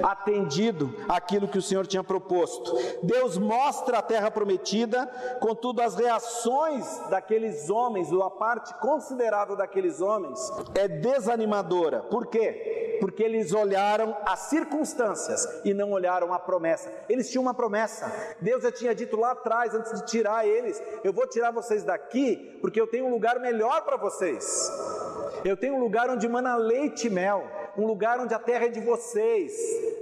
atendido 0.01 0.91
aquilo 1.07 1.47
que 1.47 1.59
o 1.59 1.61
Senhor 1.61 1.85
tinha 1.85 2.03
proposto. 2.03 2.75
Deus 3.03 3.37
mostra 3.37 3.99
a 3.99 4.01
terra 4.01 4.31
prometida, 4.31 5.05
contudo, 5.39 5.83
as 5.83 5.93
reações 5.93 6.83
daqueles 7.11 7.69
homens, 7.69 8.11
ou 8.11 8.23
a 8.23 8.31
parte 8.31 8.73
considerável 8.79 9.55
daqueles 9.55 10.01
homens, 10.01 10.39
é 10.73 10.87
desanimadora. 10.87 11.99
Por 12.01 12.25
quê? 12.25 12.97
Porque 12.99 13.21
eles 13.21 13.53
olharam 13.53 14.17
as 14.25 14.39
circunstâncias 14.49 15.61
e 15.63 15.75
não 15.75 15.91
olharam 15.91 16.33
a 16.33 16.39
promessa. 16.39 16.91
Eles 17.07 17.29
tinham 17.29 17.43
uma 17.43 17.53
promessa. 17.53 18.11
Deus 18.41 18.63
já 18.63 18.71
tinha 18.71 18.95
dito 18.95 19.15
lá 19.15 19.33
atrás, 19.33 19.75
antes 19.75 19.93
de 19.93 20.07
tirar 20.07 20.47
eles: 20.47 20.81
Eu 21.03 21.13
vou 21.13 21.27
tirar 21.27 21.51
vocês 21.51 21.83
daqui, 21.83 22.57
porque 22.61 22.81
eu 22.81 22.87
tenho 22.87 23.05
um 23.05 23.11
lugar 23.11 23.39
melhor 23.39 23.83
para 23.85 23.97
vocês. 23.97 24.96
Eu 25.47 25.55
tenho 25.55 25.75
um 25.75 25.79
lugar 25.79 26.09
onde 26.09 26.27
mana 26.27 26.57
leite 26.57 27.07
e 27.07 27.09
mel, 27.09 27.47
um 27.77 27.87
lugar 27.87 28.19
onde 28.19 28.33
a 28.33 28.39
terra 28.39 28.65
é 28.65 28.67
de 28.67 28.81
vocês, 28.81 29.53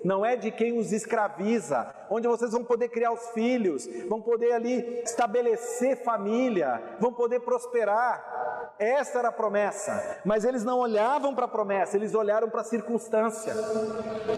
não 0.03 0.25
é 0.25 0.35
de 0.35 0.49
quem 0.49 0.75
os 0.75 0.91
escraviza, 0.91 1.93
onde 2.09 2.27
vocês 2.27 2.51
vão 2.51 2.63
poder 2.63 2.89
criar 2.89 3.11
os 3.11 3.29
filhos, 3.29 3.87
vão 4.09 4.19
poder 4.19 4.53
ali 4.53 5.03
estabelecer 5.03 5.97
família, 6.03 6.81
vão 6.99 7.13
poder 7.13 7.41
prosperar. 7.41 8.34
Essa 8.77 9.19
era 9.19 9.29
a 9.29 9.31
promessa, 9.31 10.19
mas 10.25 10.43
eles 10.43 10.65
não 10.65 10.79
olhavam 10.79 11.33
para 11.33 11.45
a 11.45 11.47
promessa, 11.47 11.95
eles 11.95 12.13
olharam 12.13 12.49
para 12.49 12.59
a 12.59 12.63
circunstância. 12.65 13.53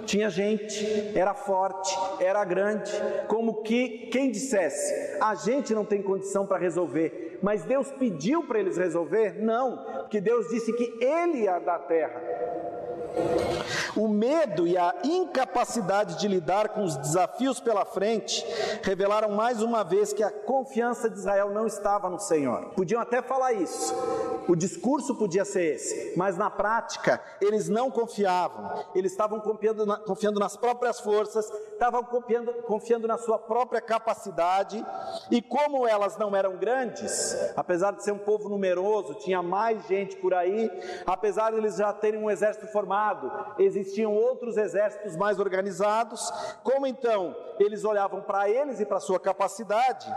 Tinha 0.06 0.30
gente, 0.30 1.18
era 1.18 1.34
forte, 1.34 1.98
era 2.20 2.46
grande, 2.46 2.92
como 3.28 3.64
que 3.64 4.08
quem 4.12 4.30
dissesse: 4.30 5.18
a 5.20 5.34
gente 5.34 5.74
não 5.74 5.84
tem 5.84 6.04
condição 6.04 6.46
para 6.46 6.60
resolver, 6.60 7.40
mas 7.42 7.64
Deus 7.64 7.90
pediu 7.92 8.44
para 8.44 8.60
eles 8.60 8.78
resolver? 8.78 9.42
Não, 9.42 9.84
porque 10.02 10.22
Deus 10.22 10.48
disse 10.50 10.72
que 10.74 11.04
Ele 11.04 11.44
ia 11.44 11.58
dar 11.58 11.80
terra. 11.80 12.22
O 13.96 14.08
medo 14.08 14.68
e 14.68 14.78
a 14.78 14.94
incapacidade 15.04 16.20
de 16.20 16.28
lidar 16.28 16.70
com 16.70 16.84
os 16.84 16.96
desafios 16.98 17.60
pela 17.60 17.84
frente 17.84 18.46
revelaram 18.84 19.30
mais 19.30 19.62
uma 19.62 19.84
vez 19.84 20.14
que 20.14 20.22
a 20.22 20.30
confiança 20.30 21.10
de 21.10 21.18
Israel 21.18 21.50
não 21.50 21.66
estava 21.66 22.08
no 22.08 22.20
Senhor. 22.20 22.74
Podiam 22.76 23.02
até 23.02 23.24
falar 23.24 23.54
isso, 23.54 23.96
o 24.48 24.56
discurso 24.56 25.16
podia 25.16 25.44
ser 25.44 25.76
esse, 25.76 26.14
mas 26.16 26.38
na 26.38 26.50
prática 26.50 27.20
eles 27.42 27.68
não 27.68 27.90
confiavam, 27.90 28.86
eles 28.94 29.12
estavam 29.12 29.40
confiando, 29.40 29.86
na, 29.86 29.98
confiando 29.98 30.40
nas 30.40 30.56
próprias 30.56 31.00
forças, 31.00 31.52
estavam 31.74 32.04
confiando, 32.04 32.54
confiando 32.64 33.08
na 33.08 33.18
sua 33.18 33.40
própria 33.40 33.82
capacidade, 33.82 34.86
e 35.32 35.42
como 35.42 35.88
elas 35.88 36.18
não 36.18 36.36
eram 36.36 36.56
grandes, 36.58 37.36
apesar 37.56 37.94
de 37.94 38.04
ser 38.04 38.12
um 38.12 38.20
povo 38.20 38.48
numeroso, 38.48 39.16
tinha 39.16 39.42
mais 39.42 39.88
gente 39.88 40.18
por 40.18 40.34
aí, 40.34 40.70
apesar 41.06 41.52
de 41.52 41.58
eles 41.58 41.78
já 41.78 41.92
terem 41.92 42.22
um 42.22 42.30
exército 42.30 42.68
formado, 42.68 43.07
existiam 43.60 44.14
outros 44.14 44.58
exércitos 44.58 45.16
mais 45.16 45.40
organizados, 45.40 46.32
como 46.64 46.88
então 46.88 47.36
eles 47.60 47.84
olhavam 47.84 48.22
para 48.22 48.50
eles 48.50 48.80
e 48.80 48.86
para 48.86 49.00
sua 49.00 49.20
capacidade, 49.20 50.08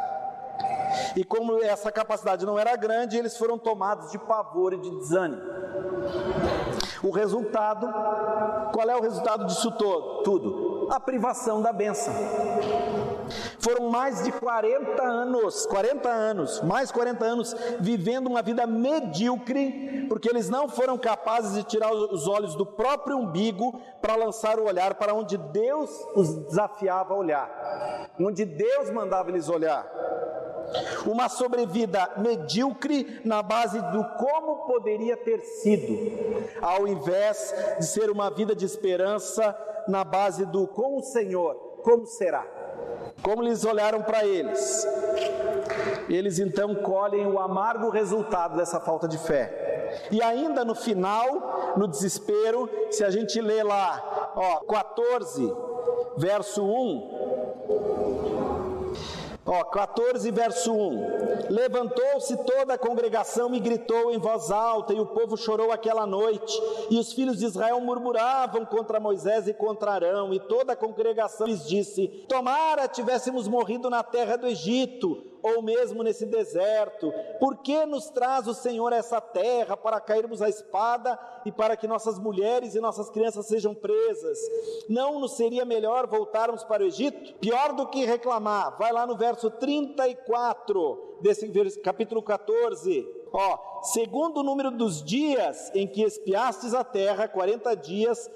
e 1.17 1.25
como 1.25 1.63
essa 1.63 1.91
capacidade 1.91 2.45
não 2.45 2.59
era 2.59 2.77
grande, 2.77 3.17
eles 3.17 3.37
foram 3.37 3.59
tomados 3.59 4.11
de 4.11 4.19
pavor 4.19 4.73
e 4.73 4.79
de 4.79 4.91
desânimo. 4.91 5.43
O 7.03 7.11
resultado, 7.11 7.87
qual 8.73 8.89
é 8.89 8.97
o 8.97 9.01
resultado 9.01 9.47
disso 9.47 9.71
todo? 9.73 10.23
Tudo? 10.23 10.89
A 10.91 11.01
privação 11.01 11.63
da 11.63 11.73
bênção. 11.73 12.13
Foram 13.61 13.91
mais 13.91 14.25
de 14.25 14.33
40 14.33 15.03
anos, 15.03 15.67
40 15.67 16.09
anos, 16.09 16.63
mais 16.63 16.91
40 16.91 17.25
anos 17.25 17.55
vivendo 17.79 18.27
uma 18.27 18.41
vida 18.41 18.67
medíocre, 18.67 20.07
porque 20.09 20.31
eles 20.31 20.49
não 20.49 20.67
foram 20.67 20.97
capazes 20.97 21.55
de 21.55 21.65
tirar 21.65 21.93
os 21.93 22.27
olhos 22.27 22.55
do 22.55 22.65
próprio 22.65 23.19
umbigo 23.19 23.79
para 24.01 24.17
lançar 24.17 24.59
o 24.59 24.65
olhar 24.65 24.95
para 24.95 25.15
onde 25.15 25.37
Deus 25.37 25.91
os 26.17 26.35
desafiava 26.47 27.13
a 27.13 27.17
olhar, 27.19 28.11
onde 28.19 28.47
Deus 28.47 28.91
mandava 28.91 29.29
eles 29.29 29.49
olhar. 29.49 29.87
Uma 31.05 31.29
sobrevida 31.29 32.11
medíocre 32.17 33.21
na 33.25 33.43
base 33.43 33.79
do 33.79 34.05
como 34.17 34.67
poderia 34.67 35.17
ter 35.19 35.41
sido, 35.41 36.49
ao 36.63 36.89
invés 36.89 37.55
de 37.79 37.87
ser 37.87 38.09
uma 38.11 38.31
vida 38.31 38.55
de 38.55 38.65
esperança 38.65 39.55
na 39.87 40.03
base 40.03 40.47
do 40.47 40.67
com 40.67 40.97
o 40.97 41.03
Senhor, 41.03 41.55
como 41.83 42.07
será. 42.07 42.60
Como 43.23 43.43
eles 43.43 43.65
olharam 43.65 44.03
para 44.03 44.25
eles, 44.25 44.87
eles 46.09 46.39
então 46.39 46.75
colhem 46.77 47.27
o 47.27 47.39
amargo 47.39 47.91
resultado 47.91 48.57
dessa 48.57 48.81
falta 48.81 49.07
de 49.07 49.19
fé. 49.19 50.09
E 50.11 50.23
ainda 50.23 50.65
no 50.65 50.75
final, 50.75 51.75
no 51.77 51.87
desespero, 51.87 52.69
se 52.91 53.05
a 53.05 53.11
gente 53.11 53.41
lê 53.41 53.63
lá, 53.63 54.33
ó, 54.35 54.61
14, 54.61 55.53
verso 56.17 56.65
1, 56.65 58.30
Ó, 59.53 59.65
14, 59.65 60.31
verso 60.31 60.73
1. 60.73 61.51
Levantou-se 61.51 62.37
toda 62.45 62.75
a 62.75 62.79
congregação 62.79 63.53
e 63.53 63.59
gritou 63.59 64.13
em 64.13 64.19
voz 64.19 64.49
alta, 64.53 64.95
e 64.95 65.01
o 65.01 65.07
povo 65.07 65.37
chorou 65.37 65.73
aquela 65.73 66.07
noite. 66.07 66.57
E 66.89 66.97
os 66.97 67.13
filhos 67.13 67.39
de 67.39 67.47
Israel 67.47 67.81
murmuravam 67.81 68.65
contra 68.65 69.01
Moisés 69.01 69.49
e 69.49 69.53
contra 69.53 69.91
Arão, 69.91 70.33
e 70.33 70.39
toda 70.39 70.75
a 70.75 70.77
congregação 70.77 71.49
lhes 71.49 71.67
disse: 71.67 72.07
Tomara 72.29 72.87
tivéssemos 72.87 73.49
morrido 73.49 73.91
na 73.91 74.05
terra 74.05 74.37
do 74.37 74.47
Egito 74.47 75.30
ou 75.43 75.63
mesmo 75.63 76.03
nesse 76.03 76.27
deserto? 76.27 77.13
Por 77.39 77.59
que 77.59 77.85
nos 77.87 78.11
traz 78.11 78.47
o 78.47 78.55
Senhor 78.55 78.93
essa 78.93 79.21
terra 79.21 79.77
para 79.77 80.01
cairmos 80.01 80.43
à 80.43 80.49
espada 80.49 81.19
e 81.45 81.53
para 81.53 81.77
que 81.77 81.87
nossas 81.87 82.19
mulheres 82.19 82.75
e 82.75 82.81
nossas 82.81 83.11
crianças 83.11 83.47
sejam 83.47 83.75
presas? 83.75 84.39
Não 84.89 85.19
nos 85.21 85.37
seria 85.37 85.65
melhor 85.65 86.07
voltarmos 86.07 86.65
para 86.65 86.83
o 86.83 86.87
Egito? 86.87 87.35
Pior 87.35 87.73
do 87.73 87.87
que 87.87 88.05
reclamar, 88.05 88.77
vai 88.79 88.93
lá 88.93 89.07
no 89.07 89.17
verso 89.17 89.51
34 89.51 91.19
desse 91.21 91.49
capítulo 91.81 92.23
14. 92.23 93.20
Ó, 93.33 93.83
segundo 93.83 94.41
o 94.41 94.43
número 94.43 94.71
dos 94.71 95.03
dias 95.03 95.71
em 95.75 95.87
que 95.87 96.03
espiastes 96.03 96.75
a 96.75 96.83
terra, 96.83 97.29
40 97.29 97.75
dias, 97.77 98.29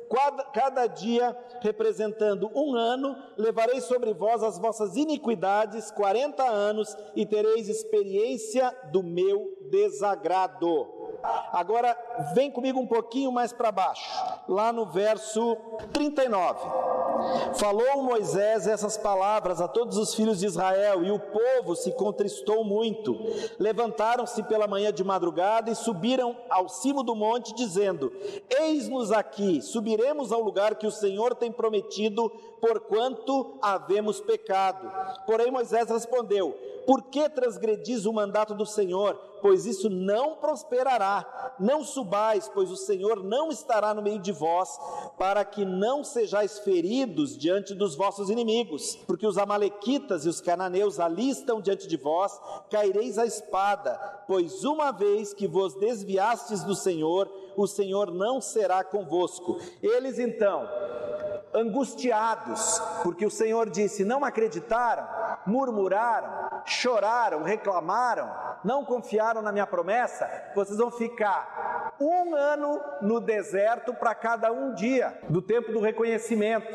cada 0.52 0.86
dia 0.86 1.36
representando 1.60 2.50
um 2.54 2.74
ano, 2.74 3.16
levarei 3.36 3.80
sobre 3.80 4.14
vós 4.14 4.42
as 4.42 4.58
vossas 4.58 4.96
iniquidades, 4.96 5.90
40 5.90 6.42
anos, 6.42 6.96
e 7.16 7.26
tereis 7.26 7.68
experiência 7.68 8.70
do 8.92 9.02
meu 9.02 9.56
desagrado. 9.70 10.88
Agora, 11.52 11.96
vem 12.34 12.50
comigo 12.50 12.78
um 12.78 12.86
pouquinho 12.86 13.32
mais 13.32 13.52
para 13.52 13.72
baixo, 13.72 14.10
lá 14.48 14.72
no 14.72 14.86
verso 14.86 15.56
39. 15.92 17.03
Falou 17.54 18.02
Moisés 18.02 18.66
essas 18.66 18.96
palavras 18.96 19.60
a 19.60 19.68
todos 19.68 19.96
os 19.96 20.14
filhos 20.14 20.40
de 20.40 20.46
Israel, 20.46 21.04
e 21.04 21.10
o 21.10 21.18
povo 21.18 21.74
se 21.76 21.92
contristou 21.92 22.64
muito. 22.64 23.16
Levantaram-se 23.58 24.42
pela 24.42 24.66
manhã 24.66 24.92
de 24.92 25.04
madrugada 25.04 25.70
e 25.70 25.74
subiram 25.74 26.36
ao 26.48 26.68
cimo 26.68 27.02
do 27.02 27.14
monte, 27.14 27.54
dizendo: 27.54 28.12
Eis-nos 28.60 29.12
aqui, 29.12 29.62
subiremos 29.62 30.32
ao 30.32 30.40
lugar 30.40 30.74
que 30.74 30.86
o 30.86 30.92
Senhor 30.92 31.34
tem 31.34 31.52
prometido, 31.52 32.30
porquanto 32.60 33.58
havemos 33.62 34.20
pecado. 34.20 34.90
Porém, 35.26 35.50
Moisés 35.50 35.88
respondeu: 35.88 36.56
Por 36.86 37.02
que 37.02 37.28
transgredis 37.28 38.06
o 38.06 38.12
mandato 38.12 38.54
do 38.54 38.66
Senhor? 38.66 39.14
Pois 39.40 39.66
isso 39.66 39.90
não 39.90 40.36
prosperará. 40.36 41.54
Não 41.58 41.84
subais, 41.84 42.50
pois 42.52 42.70
o 42.70 42.76
Senhor 42.76 43.22
não 43.22 43.50
estará 43.50 43.94
no 43.94 44.02
meio 44.02 44.18
de 44.18 44.32
vós, 44.32 44.78
para 45.18 45.44
que 45.44 45.64
não 45.64 46.02
sejais 46.02 46.58
feridos 46.58 47.36
diante 47.36 47.74
dos 47.74 47.94
vossos 47.94 48.30
inimigos. 48.30 48.96
Porque 49.06 49.26
os 49.26 49.38
Amalequitas 49.38 50.24
e 50.24 50.28
os 50.28 50.40
cananeus 50.40 50.98
ali 50.98 51.30
estão 51.30 51.60
diante 51.60 51.86
de 51.86 51.96
vós, 51.96 52.40
caireis 52.70 53.18
a 53.18 53.26
espada, 53.26 54.24
pois 54.26 54.64
uma 54.64 54.90
vez 54.90 55.32
que 55.32 55.46
vos 55.46 55.74
desviastes 55.74 56.64
do 56.64 56.74
Senhor, 56.74 57.30
o 57.56 57.66
Senhor 57.66 58.10
não 58.10 58.40
será 58.40 58.82
convosco. 58.82 59.58
Eles 59.82 60.18
então 60.18 60.68
angustiados, 61.54 62.80
porque 63.02 63.24
o 63.24 63.30
Senhor 63.30 63.70
disse: 63.70 64.04
não 64.04 64.24
acreditaram, 64.24 65.06
murmuraram, 65.46 66.62
choraram, 66.64 67.42
reclamaram, 67.42 68.30
não 68.64 68.84
confiaram 68.84 69.42
na 69.42 69.52
minha 69.52 69.66
promessa, 69.66 70.28
vocês 70.54 70.78
vão 70.78 70.90
ficar 70.90 71.94
um 72.00 72.34
ano 72.34 72.80
no 73.02 73.20
deserto 73.20 73.94
para 73.94 74.14
cada 74.14 74.50
um 74.50 74.74
dia 74.74 75.18
do 75.28 75.40
tempo 75.40 75.72
do 75.72 75.80
reconhecimento 75.80 76.66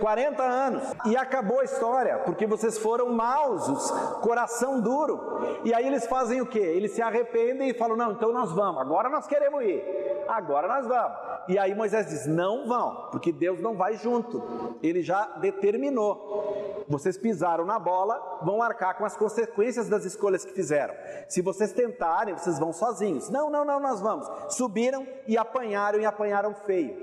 40 0.00 0.42
anos 0.42 0.82
e 1.06 1.16
acabou 1.16 1.60
a 1.60 1.64
história, 1.64 2.18
porque 2.18 2.46
vocês 2.46 2.78
foram 2.78 3.10
maus, 3.12 3.90
coração 4.22 4.80
duro. 4.80 5.60
E 5.64 5.74
aí 5.74 5.86
eles 5.86 6.06
fazem 6.06 6.40
o 6.40 6.46
que? 6.46 6.58
Eles 6.58 6.92
se 6.92 7.02
arrependem 7.02 7.70
e 7.70 7.74
falam: 7.74 7.96
não, 7.96 8.12
então 8.12 8.32
nós 8.32 8.52
vamos, 8.52 8.80
agora 8.80 9.08
nós 9.08 9.26
queremos 9.26 9.62
ir, 9.62 9.82
agora 10.28 10.66
nós 10.68 10.86
vamos. 10.86 11.28
E 11.48 11.58
aí 11.58 11.74
Moisés 11.74 12.06
diz: 12.06 12.26
Não 12.26 12.68
vão, 12.68 13.08
porque 13.10 13.32
Deus 13.32 13.60
não 13.60 13.74
vai 13.74 13.96
junto. 13.96 14.76
Ele 14.82 15.02
já 15.02 15.24
determinou. 15.38 16.67
Vocês 16.88 17.18
pisaram 17.18 17.64
na 17.64 17.78
bola, 17.78 18.40
vão 18.42 18.62
arcar 18.62 18.96
com 18.96 19.04
as 19.04 19.16
consequências 19.16 19.88
das 19.88 20.04
escolhas 20.04 20.44
que 20.44 20.52
fizeram. 20.52 20.94
Se 21.28 21.42
vocês 21.42 21.72
tentarem, 21.72 22.34
vocês 22.34 22.58
vão 22.58 22.72
sozinhos. 22.72 23.28
Não, 23.28 23.50
não, 23.50 23.64
não, 23.64 23.78
nós 23.78 24.00
vamos. 24.00 24.28
Subiram 24.48 25.06
e 25.26 25.36
apanharam 25.36 26.00
e 26.00 26.06
apanharam 26.06 26.54
feio. 26.54 26.96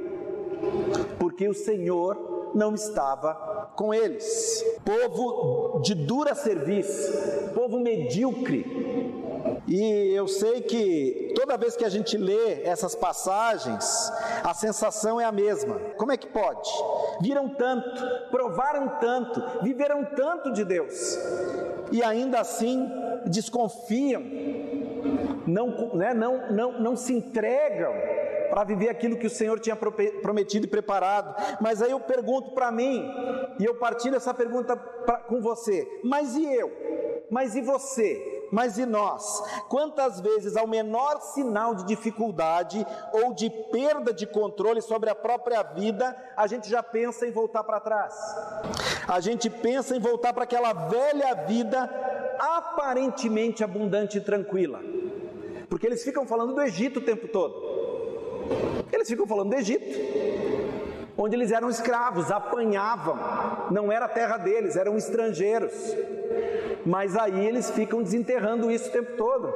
Porque 1.20 1.48
o 1.48 1.54
Senhor 1.54 2.52
não 2.56 2.74
estava 2.74 3.70
com 3.76 3.94
eles. 3.94 4.64
Povo 4.84 5.80
de 5.82 5.94
dura 5.94 6.34
serviço, 6.34 7.52
povo 7.54 7.80
medíocre, 7.80 9.05
e 9.68 10.14
eu 10.14 10.28
sei 10.28 10.62
que 10.62 11.34
toda 11.36 11.58
vez 11.58 11.76
que 11.76 11.84
a 11.84 11.90
gente 11.90 12.18
lê 12.18 12.62
essas 12.64 12.94
passagens, 12.94 14.12
a 14.44 14.54
sensação 14.54 15.20
é 15.20 15.26
a 15.26 15.32
mesma. 15.32 15.80
Como 15.98 16.12
é 16.12 16.18
que 16.18 16.28
pode? 16.28 16.70
Viram 17.22 17.50
tanto, 17.50 18.30
provaram 18.30 19.00
tanto, 19.00 19.42
viveram 19.64 20.06
tanto 20.06 20.54
de 20.54 20.64
Deus 20.64 21.18
e 21.92 22.04
ainda 22.04 22.40
assim 22.40 22.90
desconfiam, 23.26 24.22
não, 25.48 25.96
né, 25.96 26.14
não, 26.14 26.52
não, 26.52 26.80
não 26.80 26.96
se 26.96 27.14
entregam 27.14 27.94
para 28.50 28.64
viver 28.64 28.90
aquilo 28.90 29.18
que 29.18 29.28
o 29.28 29.30
Senhor 29.30 29.60
tinha 29.60 29.76
prometido 29.76 30.66
e 30.66 30.70
preparado. 30.70 31.36
Mas 31.60 31.82
aí 31.82 31.92
eu 31.92 32.00
pergunto 32.00 32.52
para 32.52 32.72
mim, 32.72 33.04
e 33.60 33.66
eu 33.66 33.76
partilho 33.76 34.16
essa 34.16 34.34
pergunta 34.34 34.76
pra, 34.76 35.18
com 35.18 35.42
você: 35.42 35.88
mas 36.04 36.36
e 36.36 36.46
eu? 36.46 36.72
Mas 37.30 37.56
e 37.56 37.62
você? 37.62 38.35
Mas 38.56 38.78
e 38.78 38.86
nós? 38.86 39.44
Quantas 39.68 40.22
vezes, 40.22 40.56
ao 40.56 40.66
menor 40.66 41.20
sinal 41.20 41.76
de 41.76 41.84
dificuldade 41.84 42.88
ou 43.12 43.34
de 43.34 43.50
perda 43.50 44.14
de 44.14 44.26
controle 44.26 44.82
sobre 44.82 45.10
a 45.10 45.14
própria 45.14 45.62
vida, 45.62 46.16
a 46.38 46.48
gente 46.48 46.70
já 46.70 46.82
pensa 46.82 47.28
em 47.28 47.32
voltar 47.32 47.66
para 47.66 47.82
trás? 47.82 48.16
A 49.10 49.20
gente 49.20 49.50
pensa 49.50 49.94
em 49.94 50.00
voltar 50.00 50.32
para 50.32 50.46
aquela 50.46 50.72
velha 50.72 51.34
vida 51.46 51.84
aparentemente 52.40 53.62
abundante 53.62 54.20
e 54.20 54.22
tranquila. 54.22 54.80
Porque 55.70 55.86
eles 55.86 56.02
ficam 56.02 56.26
falando 56.26 56.54
do 56.54 56.62
Egito 56.62 57.00
o 57.00 57.04
tempo 57.04 57.28
todo. 57.28 58.86
Eles 58.90 59.10
ficam 59.10 59.28
falando 59.28 59.50
do 59.50 59.56
Egito 59.58 59.86
onde 61.18 61.36
eles 61.36 61.52
eram 61.52 61.70
escravos, 61.70 62.30
apanhavam, 62.32 63.18
não 63.72 63.92
era 63.92 64.06
a 64.06 64.10
terra 64.10 64.38
deles, 64.38 64.76
eram 64.76 64.98
estrangeiros. 64.98 65.74
Mas 66.86 67.16
aí 67.16 67.46
eles 67.46 67.72
ficam 67.72 68.04
desenterrando 68.04 68.70
isso 68.70 68.90
o 68.90 68.92
tempo 68.92 69.18
todo. 69.18 69.54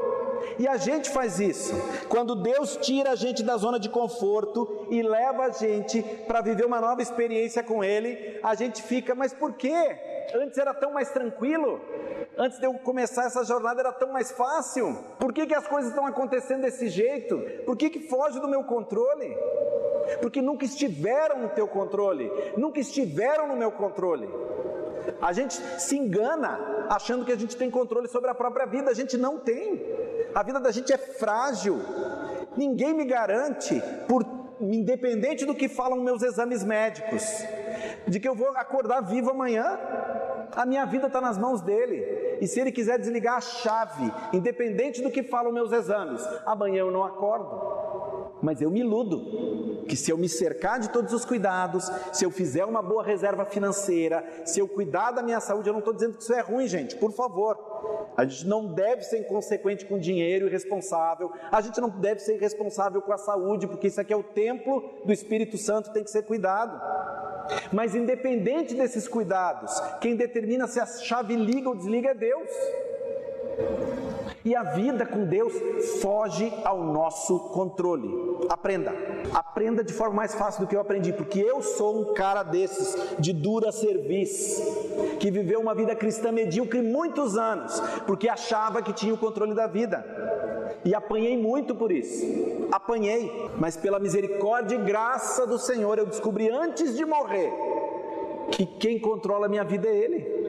E 0.58 0.68
a 0.68 0.78
gente 0.78 1.10
faz 1.10 1.40
isso. 1.40 1.74
Quando 2.08 2.36
Deus 2.36 2.78
tira 2.78 3.12
a 3.12 3.16
gente 3.16 3.44
da 3.44 3.58
zona 3.58 3.80
de 3.80 3.90
conforto 3.90 4.88
e 4.90 5.02
leva 5.02 5.44
a 5.44 5.50
gente 5.50 6.02
para 6.28 6.42
viver 6.42 6.66
uma 6.66 6.82
nova 6.82 7.02
experiência 7.02 7.64
com 7.64 7.84
Ele, 7.84 8.40
a 8.42 8.56
gente 8.56 8.82
fica, 8.82 9.14
mas 9.14 9.34
por 9.34 9.54
quê? 9.54 9.98
Antes 10.34 10.58
era 10.58 10.74
tão 10.74 10.94
mais 10.94 11.12
tranquilo? 11.12 11.82
Antes 12.38 12.60
de 12.60 12.66
eu 12.66 12.74
começar 12.76 13.26
essa 13.26 13.44
jornada 13.44 13.82
era 13.82 13.92
tão 13.92 14.12
mais 14.12 14.32
fácil? 14.32 14.98
Por 15.20 15.34
que, 15.34 15.46
que 15.46 15.56
as 15.56 15.68
coisas 15.68 15.90
estão 15.90 16.06
acontecendo 16.06 16.62
desse 16.62 16.88
jeito? 16.88 17.38
Por 17.66 17.76
que, 17.76 17.90
que 17.90 18.08
foge 18.08 18.40
do 18.40 18.48
meu 18.48 18.64
controle? 18.64 19.36
Porque 20.22 20.42
nunca 20.42 20.66
estiveram 20.66 21.40
no 21.40 21.50
teu 21.50 21.68
controle, 21.68 22.32
nunca 22.58 22.80
estiveram 22.80 23.48
no 23.48 23.56
meu 23.56 23.72
controle. 23.72 24.28
A 25.22 25.34
gente 25.34 25.54
se 25.54 25.98
engana 25.98 26.60
achando 26.90 27.26
que 27.26 27.32
a 27.32 27.38
gente 27.38 27.56
tem 27.56 27.70
controle 27.70 28.08
sobre 28.08 28.30
a 28.30 28.36
própria 28.36 28.66
vida, 28.66 28.90
a 28.90 28.94
gente 28.94 29.18
não 29.18 29.38
tem. 29.38 29.82
A 30.34 30.44
vida 30.44 30.60
da 30.60 30.72
gente 30.72 30.92
é 30.92 30.98
frágil. 30.98 31.80
Ninguém 32.58 32.94
me 32.94 33.06
garante, 33.06 33.82
por 34.08 34.24
independente 34.60 35.46
do 35.46 35.56
que 35.56 35.68
falam 35.70 36.02
meus 36.02 36.22
exames 36.22 36.64
médicos, 36.64 37.24
de 38.08 38.20
que 38.20 38.28
eu 38.28 38.36
vou 38.36 38.50
acordar 38.50 39.02
vivo 39.02 39.30
amanhã. 39.32 39.80
A 40.56 40.66
minha 40.66 40.86
vida 40.86 41.08
está 41.08 41.22
nas 41.22 41.38
mãos 41.38 41.62
dele. 41.62 42.38
E 42.42 42.48
se 42.48 42.60
ele 42.60 42.72
quiser 42.72 42.98
desligar 42.98 43.38
a 43.38 43.42
chave, 43.42 44.12
independente 44.34 45.02
do 45.02 45.12
que 45.12 45.24
falam 45.24 45.52
meus 45.52 45.72
exames, 45.72 46.22
amanhã 46.46 46.80
eu 46.80 46.92
não 46.92 47.04
acordo. 47.04 47.79
Mas 48.42 48.62
eu 48.62 48.70
me 48.70 48.80
iludo 48.80 49.86
que 49.88 49.96
se 49.96 50.12
eu 50.12 50.18
me 50.18 50.30
cercar 50.30 50.80
de 50.80 50.90
todos 50.90 51.12
os 51.14 51.26
cuidados, 51.26 51.92
se 52.14 52.24
eu 52.24 52.32
fizer 52.32 52.64
uma 52.64 52.82
boa 52.82 53.04
reserva 53.04 53.44
financeira, 53.44 54.24
se 54.46 54.60
eu 54.60 54.68
cuidar 54.68 55.12
da 55.12 55.24
minha 55.24 55.40
saúde, 55.40 55.68
eu 55.68 55.74
não 55.74 55.80
estou 55.80 55.94
dizendo 55.94 56.16
que 56.16 56.24
isso 56.24 56.34
é 56.34 56.42
ruim, 56.42 56.68
gente, 56.68 56.96
por 56.96 57.12
favor. 57.12 57.58
A 58.16 58.26
gente 58.26 58.48
não 58.48 58.74
deve 58.74 59.02
ser 59.04 59.20
inconsequente 59.20 59.86
com 59.86 59.98
dinheiro 59.98 60.48
irresponsável, 60.48 61.32
a 61.52 61.62
gente 61.62 61.80
não 61.82 61.90
deve 61.90 62.20
ser 62.22 62.36
irresponsável 62.36 63.02
com 63.02 63.12
a 63.12 63.18
saúde, 63.18 63.68
porque 63.68 63.88
isso 63.88 64.00
aqui 64.00 64.14
é 64.14 64.16
o 64.16 64.24
templo 64.24 64.84
do 65.06 65.12
Espírito 65.12 65.58
Santo, 65.58 65.92
tem 65.92 66.04
que 66.04 66.12
ser 66.12 66.24
cuidado. 66.24 66.80
Mas 67.72 67.96
independente 67.96 68.76
desses 68.76 69.08
cuidados, 69.08 69.80
quem 70.02 70.16
determina 70.16 70.68
se 70.68 70.80
a 70.80 70.86
chave 70.86 71.36
liga 71.36 71.70
ou 71.70 71.76
desliga 71.76 72.10
é 72.10 72.14
Deus. 72.14 72.50
E 74.44 74.56
a 74.56 74.64
vida 74.64 75.06
com 75.06 75.26
Deus 75.26 75.54
foge 76.02 76.52
ao 76.64 76.82
nosso 76.84 77.40
controle. 77.50 78.10
Aprenda. 78.50 78.94
Aprenda 79.34 79.84
de 79.84 79.92
forma 79.92 80.16
mais 80.16 80.34
fácil 80.34 80.62
do 80.62 80.68
que 80.68 80.76
eu 80.76 80.80
aprendi, 80.80 81.12
porque 81.12 81.40
eu 81.40 81.62
sou 81.62 82.00
um 82.00 82.14
cara 82.14 82.44
desses, 82.44 83.20
de 83.20 83.34
dura 83.34 83.72
serviço, 83.72 85.18
que 85.20 85.30
viveu 85.30 85.60
uma 85.60 85.76
vida 85.76 85.94
cristã 85.94 86.32
medíocre 86.32 86.82
muitos 86.82 87.38
anos, 87.38 87.80
porque 88.08 88.30
achava 88.30 88.82
que 88.82 88.94
tinha 88.94 89.14
o 89.14 89.18
controle 89.18 89.54
da 89.54 89.68
vida. 89.68 90.06
E 90.86 90.96
apanhei 90.96 91.38
muito 91.38 91.76
por 91.76 91.92
isso. 91.92 92.26
Apanhei, 92.72 93.50
mas 93.58 93.76
pela 93.76 94.00
misericórdia 94.00 94.76
e 94.76 94.84
graça 94.84 95.46
do 95.46 95.60
Senhor 95.60 95.98
eu 95.98 96.06
descobri 96.06 96.50
antes 96.50 96.96
de 96.96 97.06
morrer 97.06 97.52
que 98.52 98.66
quem 98.66 99.00
controla 99.00 99.48
a 99.48 99.50
minha 99.50 99.64
vida 99.66 99.88
é 99.88 99.98
Ele. 99.98 100.40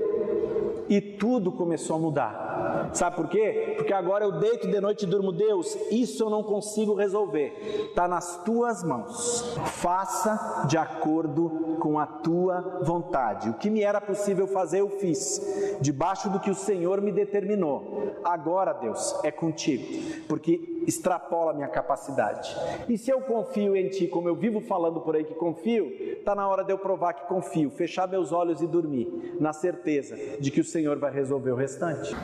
E 0.89 1.01
tudo 1.01 1.51
começou 1.53 1.97
a 1.97 1.99
mudar 1.99 2.50
Sabe 2.93 3.17
por 3.17 3.29
quê? 3.29 3.75
Porque 3.77 3.93
agora 3.93 4.25
eu 4.25 4.33
deito 4.33 4.69
de 4.69 4.81
noite 4.81 5.05
e 5.05 5.07
durmo, 5.07 5.33
Deus, 5.33 5.77
isso 5.91 6.23
eu 6.25 6.31
não 6.31 6.43
consigo 6.43 6.95
resolver. 6.95 7.89
Está 7.89 8.09
nas 8.09 8.43
tuas 8.45 8.83
mãos. 8.83 9.57
Faça 9.67 10.67
de 10.67 10.77
acordo 10.77 11.77
com 11.81 11.99
a 11.99 12.07
tua 12.07 12.81
vontade. 12.83 13.49
O 13.49 13.55
que 13.55 13.71
me 13.71 13.83
era 13.83 14.01
possível 14.01 14.47
fazer, 14.47 14.81
eu 14.81 14.89
fiz, 14.89 15.79
debaixo 15.81 16.29
do 16.31 16.41
que 16.41 16.51
o 16.51 16.55
Senhor 16.55 17.01
me 17.01 17.13
determinou. 17.13 18.15
Agora, 18.25 18.73
Deus, 18.73 19.19
é 19.25 19.31
contigo, 19.31 20.25
porque 20.29 20.83
extrapola 20.87 21.53
a 21.53 21.55
minha 21.55 21.69
capacidade. 21.69 22.57
E 22.89 22.99
se 22.99 23.11
eu 23.11 23.21
confio 23.21 23.77
em 23.77 23.89
Ti, 23.89 24.09
como 24.09 24.29
eu 24.29 24.35
vivo 24.35 24.61
falando 24.61 25.01
por 25.01 25.17
aí 25.17 25.25
que 25.25 25.35
confio, 25.35 25.87
está 25.87 26.35
na 26.35 26.49
hora 26.49 26.65
de 26.65 26.73
eu 26.73 26.79
provar 26.79 27.15
que 27.15 27.27
confio, 27.27 27.71
fechar 27.71 28.09
meus 28.09 28.33
olhos 28.33 28.61
e 28.61 28.67
dormir, 28.67 29.37
na 29.41 29.53
certeza 29.53 30.17
de 30.39 30.51
que 30.51 30.61
o 30.61 30.65
Senhor 30.65 30.99
vai 30.99 31.13
resolver 31.13 31.53
o 31.53 31.57
restante. 31.57 32.15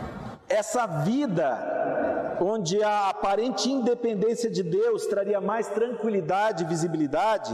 Essa 0.48 0.86
vida, 0.86 2.36
onde 2.40 2.82
a 2.82 3.08
aparente 3.08 3.70
independência 3.70 4.48
de 4.48 4.62
Deus 4.62 5.06
traria 5.06 5.40
mais 5.40 5.66
tranquilidade 5.68 6.62
e 6.62 6.66
visibilidade, 6.66 7.52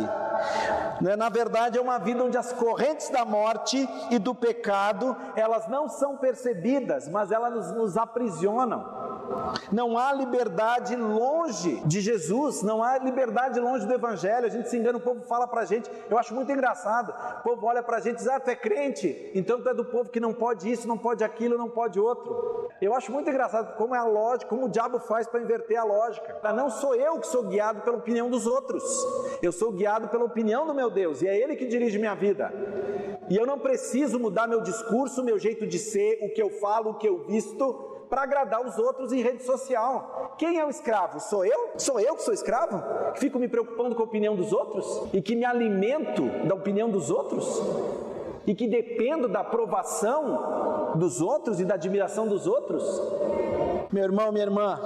né, 1.01 1.17
na 1.17 1.31
verdade 1.31 1.79
é 1.79 1.81
uma 1.81 1.99
vida 1.99 2.23
onde 2.23 2.37
as 2.37 2.53
correntes 2.53 3.09
da 3.09 3.25
morte 3.25 3.89
e 4.11 4.19
do 4.19 4.35
pecado, 4.35 5.17
elas 5.35 5.67
não 5.69 5.89
são 5.89 6.19
percebidas, 6.19 7.09
mas 7.09 7.33
elas 7.33 7.55
nos, 7.55 7.73
nos 7.73 7.97
aprisionam. 7.97 9.02
Não 9.71 9.97
há 9.97 10.13
liberdade 10.13 10.97
longe 10.97 11.83
de 11.87 12.01
Jesus, 12.01 12.63
não 12.63 12.83
há 12.83 12.99
liberdade 12.99 13.59
longe 13.61 13.87
do 13.87 13.95
Evangelho. 13.95 14.47
A 14.47 14.49
gente 14.49 14.69
se 14.69 14.77
engana, 14.77 14.99
o 14.99 15.01
povo 15.01 15.23
fala 15.23 15.47
para 15.47 15.63
a 15.63 15.65
gente, 15.65 15.91
eu 16.11 16.19
acho 16.19 16.35
muito 16.35 16.51
engraçado. 16.51 17.13
O 17.41 17.43
povo 17.43 17.67
olha 17.67 17.83
para 17.83 17.97
a 17.97 18.01
gente 18.01 18.15
e 18.15 18.19
diz: 18.19 18.29
Ah, 18.29 18.41
tu 18.41 18.51
é 18.51 18.57
crente, 18.57 19.31
então 19.35 19.61
tu 19.61 19.69
é 19.69 19.75
do 19.75 19.85
povo 19.85 20.11
que 20.11 20.21
não 20.21 20.33
pode 20.33 20.71
isso, 20.71 20.87
não 20.87 20.99
pode 20.99 21.25
aquilo, 21.25 21.57
não 21.57 21.69
pode 21.69 21.99
outro. 21.99 22.69
Eu 22.81 22.95
acho 22.95 23.13
muito 23.13 23.31
engraçado 23.31 23.77
como 23.77 23.95
é 23.95 23.99
a 23.99 24.05
lógica, 24.05 24.49
como 24.49 24.67
o 24.67 24.69
diabo 24.69 24.99
faz 24.99 25.27
para 25.27 25.41
inverter 25.41 25.79
a 25.79 25.85
lógica. 25.85 26.41
Não 26.53 26.69
sou 26.71 26.95
eu 26.95 27.19
que 27.19 27.27
sou 27.27 27.45
guiado 27.45 27.81
pela 27.83 27.97
opinião 27.97 28.29
dos 28.29 28.47
outros, 28.47 28.83
eu 29.41 29.53
sou 29.53 29.73
guiado 29.73 30.09
pela 30.09 30.25
opinião 30.25 30.67
do 30.67 30.75
meu 30.75 30.91
Deus 30.91 31.23
e 31.23 31.29
é 31.29 31.37
Ele 31.37 31.57
que 31.57 31.67
dirige 31.67 31.99
minha 31.99 32.15
vida. 32.15 32.53
E 33.29 33.37
eu 33.37 33.47
não 33.47 33.59
preciso 33.59 34.19
mudar 34.19 34.47
meu 34.47 34.61
discurso, 34.61 35.23
meu 35.23 35.39
jeito 35.39 35.67
de 35.67 35.79
ser, 35.79 36.19
o 36.23 36.29
que 36.33 36.43
eu 36.43 36.51
falo, 36.51 36.91
o 36.91 36.95
que 36.95 37.09
eu 37.09 37.25
visto, 37.25 37.92
para 38.13 38.25
agradar 38.25 38.61
os 38.61 38.79
outros 38.79 39.11
em 39.11 39.23
rede 39.23 39.43
social. 39.43 40.35
Quem 40.37 40.59
é 40.59 40.67
o 40.67 40.69
escravo? 40.69 41.19
Sou 41.19 41.47
eu? 41.47 41.71
Sou 41.79 41.99
eu 41.99 42.15
que 42.15 42.23
sou 42.23 42.35
escravo? 42.35 42.83
Que 43.15 43.21
fico 43.21 43.39
me 43.39 43.49
preocupando 43.49 43.95
com 43.95 44.03
a 44.03 44.05
opinião 44.05 44.37
dos 44.37 44.53
outros? 44.53 45.09
E 45.15 45.23
que 45.23 45.35
me 45.35 45.47
alimento 45.47 46.23
da 46.47 46.55
opinião 46.55 46.91
dos 46.91 47.09
outros? 47.09 47.47
E 48.47 48.55
que 48.55 48.69
dependo 48.69 49.29
da 49.29 49.41
aprovação 49.41 50.93
dos 50.97 51.23
outros 51.23 51.59
e 51.59 51.65
da 51.65 51.73
admiração 51.73 52.29
dos 52.29 52.47
outros? 52.47 52.85
Meu 53.91 54.05
irmão, 54.05 54.31
minha 54.31 54.45
irmã, 54.45 54.79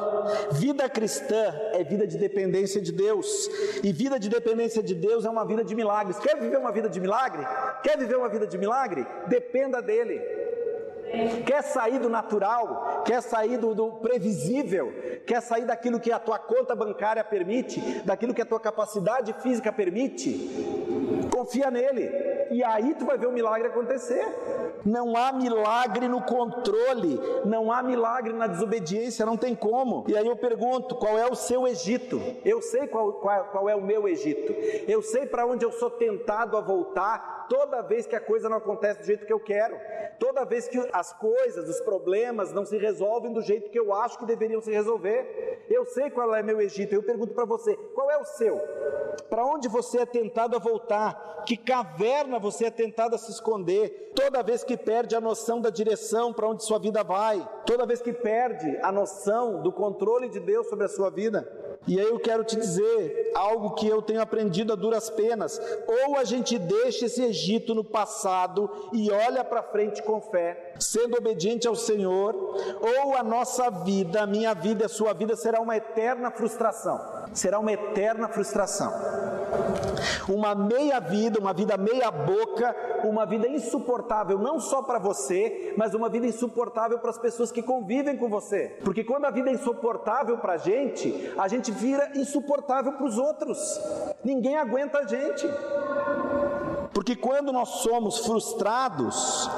vida 0.52 0.88
cristã 0.88 1.52
é 1.72 1.82
vida 1.82 2.06
de 2.06 2.18
dependência 2.18 2.80
de 2.80 2.92
Deus, 2.92 3.48
e 3.82 3.92
vida 3.92 4.20
de 4.20 4.28
dependência 4.28 4.80
de 4.80 4.94
Deus 4.94 5.24
é 5.24 5.30
uma 5.30 5.44
vida 5.44 5.64
de 5.64 5.74
milagres. 5.74 6.16
Quer 6.20 6.38
viver 6.38 6.58
uma 6.58 6.70
vida 6.70 6.88
de 6.88 7.00
milagre? 7.00 7.44
Quer 7.82 7.98
viver 7.98 8.16
uma 8.16 8.28
vida 8.28 8.46
de 8.46 8.56
milagre? 8.56 9.04
Dependa 9.26 9.82
dele. 9.82 10.45
Quer 11.46 11.62
sair 11.62 11.98
do 11.98 12.08
natural, 12.08 13.02
quer 13.04 13.22
sair 13.22 13.56
do, 13.58 13.74
do, 13.74 13.92
previsível, 13.92 14.92
quer 15.26 15.40
sair 15.40 15.64
daquilo 15.64 16.00
que 16.00 16.10
a 16.10 16.18
tua 16.18 16.38
conta 16.38 16.74
bancária 16.74 17.22
permite, 17.22 17.80
daquilo 18.04 18.34
que 18.34 18.42
a 18.42 18.46
tua 18.46 18.58
capacidade 18.58 19.32
física 19.34 19.72
permite. 19.72 20.50
Confia 21.46 21.70
nele, 21.70 22.10
e 22.50 22.64
aí 22.64 22.92
tu 22.96 23.06
vai 23.06 23.16
ver 23.16 23.28
o 23.28 23.32
milagre 23.32 23.68
acontecer. 23.68 24.26
Não 24.84 25.16
há 25.16 25.32
milagre 25.32 26.08
no 26.08 26.20
controle, 26.20 27.20
não 27.44 27.70
há 27.70 27.84
milagre 27.84 28.32
na 28.32 28.48
desobediência, 28.48 29.24
não 29.24 29.36
tem 29.36 29.54
como. 29.54 30.04
E 30.08 30.16
aí 30.16 30.26
eu 30.26 30.36
pergunto: 30.36 30.96
qual 30.96 31.16
é 31.16 31.24
o 31.24 31.36
seu 31.36 31.64
Egito? 31.68 32.20
Eu 32.44 32.60
sei 32.60 32.88
qual, 32.88 33.12
qual, 33.12 33.44
qual 33.44 33.68
é 33.68 33.76
o 33.76 33.80
meu 33.80 34.08
Egito, 34.08 34.52
eu 34.88 35.00
sei 35.02 35.24
para 35.24 35.46
onde 35.46 35.64
eu 35.64 35.70
sou 35.70 35.88
tentado 35.88 36.56
a 36.56 36.60
voltar 36.60 37.36
toda 37.48 37.82
vez 37.82 38.06
que 38.06 38.16
a 38.16 38.20
coisa 38.20 38.48
não 38.48 38.56
acontece 38.56 39.00
do 39.00 39.06
jeito 39.06 39.24
que 39.24 39.32
eu 39.32 39.40
quero, 39.40 39.78
toda 40.18 40.44
vez 40.44 40.66
que 40.66 40.78
as 40.92 41.12
coisas, 41.12 41.68
os 41.68 41.80
problemas 41.80 42.52
não 42.52 42.64
se 42.64 42.76
resolvem 42.76 43.32
do 43.32 43.40
jeito 43.40 43.70
que 43.70 43.78
eu 43.78 43.92
acho 43.92 44.18
que 44.18 44.26
deveriam 44.26 44.60
se 44.60 44.72
resolver. 44.72 45.64
Eu 45.70 45.84
sei 45.86 46.10
qual 46.10 46.34
é 46.34 46.42
meu 46.42 46.60
Egito, 46.60 46.94
eu 46.94 47.02
pergunto 47.02 47.34
para 47.34 47.44
você, 47.44 47.76
qual 47.94 48.10
é 48.10 48.18
o 48.18 48.24
seu? 48.24 48.58
Para 49.28 49.44
onde 49.44 49.68
você 49.68 49.98
é 50.00 50.06
tentado 50.06 50.56
a 50.56 50.58
voltar? 50.58 51.35
Que 51.44 51.56
caverna 51.56 52.38
você 52.38 52.66
é 52.66 52.70
tentado 52.70 53.14
a 53.14 53.18
se 53.18 53.30
esconder? 53.30 54.12
Toda 54.14 54.42
vez 54.42 54.64
que 54.64 54.76
perde 54.76 55.14
a 55.14 55.20
noção 55.20 55.60
da 55.60 55.70
direção 55.70 56.32
para 56.32 56.48
onde 56.48 56.64
sua 56.64 56.78
vida 56.78 57.04
vai, 57.04 57.46
toda 57.66 57.86
vez 57.86 58.00
que 58.00 58.12
perde 58.12 58.78
a 58.82 58.90
noção 58.90 59.62
do 59.62 59.70
controle 59.70 60.28
de 60.28 60.40
Deus 60.40 60.68
sobre 60.68 60.86
a 60.86 60.88
sua 60.88 61.10
vida. 61.10 61.46
E 61.86 62.00
aí 62.00 62.06
eu 62.06 62.18
quero 62.18 62.42
te 62.42 62.56
dizer 62.56 63.30
algo 63.34 63.74
que 63.74 63.86
eu 63.86 64.02
tenho 64.02 64.20
aprendido 64.20 64.72
a 64.72 64.76
duras 64.76 65.08
penas. 65.08 65.60
Ou 65.86 66.16
a 66.16 66.24
gente 66.24 66.58
deixa 66.58 67.06
esse 67.06 67.22
Egito 67.22 67.74
no 67.74 67.84
passado 67.84 68.68
e 68.92 69.10
olha 69.10 69.44
para 69.44 69.62
frente 69.62 70.02
com 70.02 70.20
fé, 70.20 70.74
sendo 70.80 71.16
obediente 71.16 71.68
ao 71.68 71.76
Senhor, 71.76 72.34
ou 72.34 73.16
a 73.16 73.22
nossa 73.22 73.70
vida, 73.70 74.22
a 74.22 74.26
minha 74.26 74.52
vida 74.54 74.82
e 74.82 74.86
a 74.86 74.88
sua 74.88 75.12
vida 75.12 75.36
será 75.36 75.60
uma 75.60 75.76
eterna 75.76 76.30
frustração. 76.30 77.00
Será 77.32 77.58
uma 77.58 77.72
eterna 77.72 78.28
frustração. 78.28 78.92
Uma 80.28 80.54
meia 80.54 80.98
vida, 81.00 81.38
uma 81.38 81.52
vida 81.52 81.76
meia 81.76 82.10
boca, 82.10 82.74
uma 83.04 83.24
vida 83.24 83.48
insuportável 83.48 84.38
não 84.38 84.58
só 84.58 84.82
para 84.82 84.98
você, 84.98 85.74
mas 85.76 85.94
uma 85.94 86.08
vida 86.08 86.26
insuportável 86.26 86.98
para 86.98 87.10
as 87.10 87.18
pessoas 87.18 87.52
que 87.52 87.62
convivem 87.62 88.16
com 88.16 88.28
você. 88.28 88.76
Porque 88.84 89.04
quando 89.04 89.26
a 89.26 89.30
vida 89.30 89.50
é 89.50 89.54
insuportável 89.54 90.38
para 90.38 90.54
a 90.54 90.58
gente, 90.58 91.32
a 91.38 91.48
gente 91.48 91.70
vira 91.70 92.12
insuportável 92.14 92.92
para 92.92 93.06
os 93.06 93.18
outros. 93.18 93.80
Ninguém 94.24 94.56
aguenta 94.56 94.98
a 94.98 95.06
gente. 95.06 95.46
Porque 96.92 97.14
quando 97.14 97.52
nós 97.52 97.68
somos 97.68 98.18
frustrados, 98.18 99.48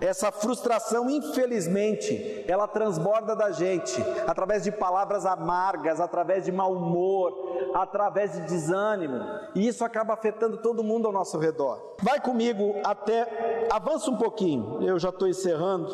essa 0.00 0.30
frustração, 0.30 1.08
infelizmente, 1.08 2.44
ela 2.46 2.68
transborda 2.68 3.34
da 3.34 3.50
gente 3.50 4.02
através 4.26 4.64
de 4.64 4.72
palavras 4.72 5.24
amargas, 5.24 6.00
através 6.00 6.44
de 6.44 6.52
mau 6.52 6.72
humor, 6.72 7.70
através 7.74 8.32
de 8.32 8.40
desânimo, 8.42 9.22
e 9.54 9.66
isso 9.66 9.84
acaba 9.84 10.14
afetando 10.14 10.58
todo 10.58 10.84
mundo 10.84 11.06
ao 11.06 11.12
nosso 11.12 11.38
redor. 11.38 11.96
Vai 12.02 12.20
comigo 12.20 12.74
até, 12.84 13.66
avança 13.70 14.10
um 14.10 14.16
pouquinho, 14.16 14.82
eu 14.82 14.98
já 14.98 15.08
estou 15.08 15.28
encerrando. 15.28 15.88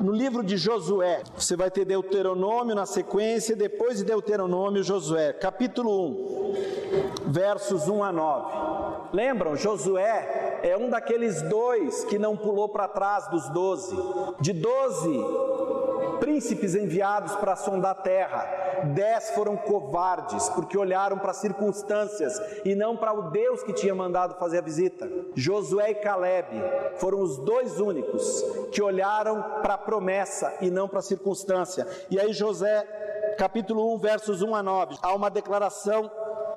No 0.00 0.12
livro 0.12 0.42
de 0.42 0.56
Josué, 0.56 1.22
você 1.36 1.56
vai 1.56 1.70
ter 1.70 1.84
Deuteronômio 1.84 2.74
na 2.74 2.86
sequência, 2.86 3.56
depois 3.56 3.98
de 3.98 4.04
Deuteronômio, 4.04 4.82
Josué, 4.82 5.32
capítulo 5.32 6.08
1, 6.08 6.54
versos 7.26 7.88
1 7.88 8.04
a 8.04 8.12
9. 8.12 8.64
Lembram, 9.12 9.56
Josué 9.56 10.43
é 10.64 10.74
um 10.78 10.88
daqueles 10.88 11.42
dois 11.42 12.04
que 12.04 12.18
não 12.18 12.34
pulou 12.34 12.70
para 12.70 12.88
trás 12.88 13.28
dos 13.28 13.50
doze. 13.50 13.94
De 14.40 14.54
doze 14.54 15.20
príncipes 16.18 16.74
enviados 16.74 17.34
para 17.34 17.54
sondar 17.54 17.90
a 17.90 17.94
terra, 17.94 18.46
dez 18.94 19.30
foram 19.30 19.58
covardes, 19.58 20.48
porque 20.50 20.78
olharam 20.78 21.18
para 21.18 21.32
as 21.32 21.36
circunstâncias 21.36 22.40
e 22.64 22.74
não 22.74 22.96
para 22.96 23.12
o 23.12 23.30
Deus 23.30 23.62
que 23.62 23.74
tinha 23.74 23.94
mandado 23.94 24.38
fazer 24.38 24.58
a 24.58 24.62
visita. 24.62 25.06
Josué 25.34 25.90
e 25.90 25.94
Caleb 25.96 26.48
foram 26.96 27.20
os 27.20 27.36
dois 27.36 27.78
únicos 27.78 28.42
que 28.72 28.80
olharam 28.80 29.42
para 29.60 29.74
a 29.74 29.78
promessa 29.78 30.50
e 30.62 30.70
não 30.70 30.88
para 30.88 31.00
a 31.00 31.02
circunstância. 31.02 31.86
E 32.10 32.18
aí, 32.18 32.32
José, 32.32 32.84
capítulo 33.36 33.94
1, 33.96 33.98
versos 33.98 34.40
1 34.40 34.54
a 34.54 34.62
9, 34.62 34.96
há 35.02 35.14
uma 35.14 35.28
declaração 35.28 36.10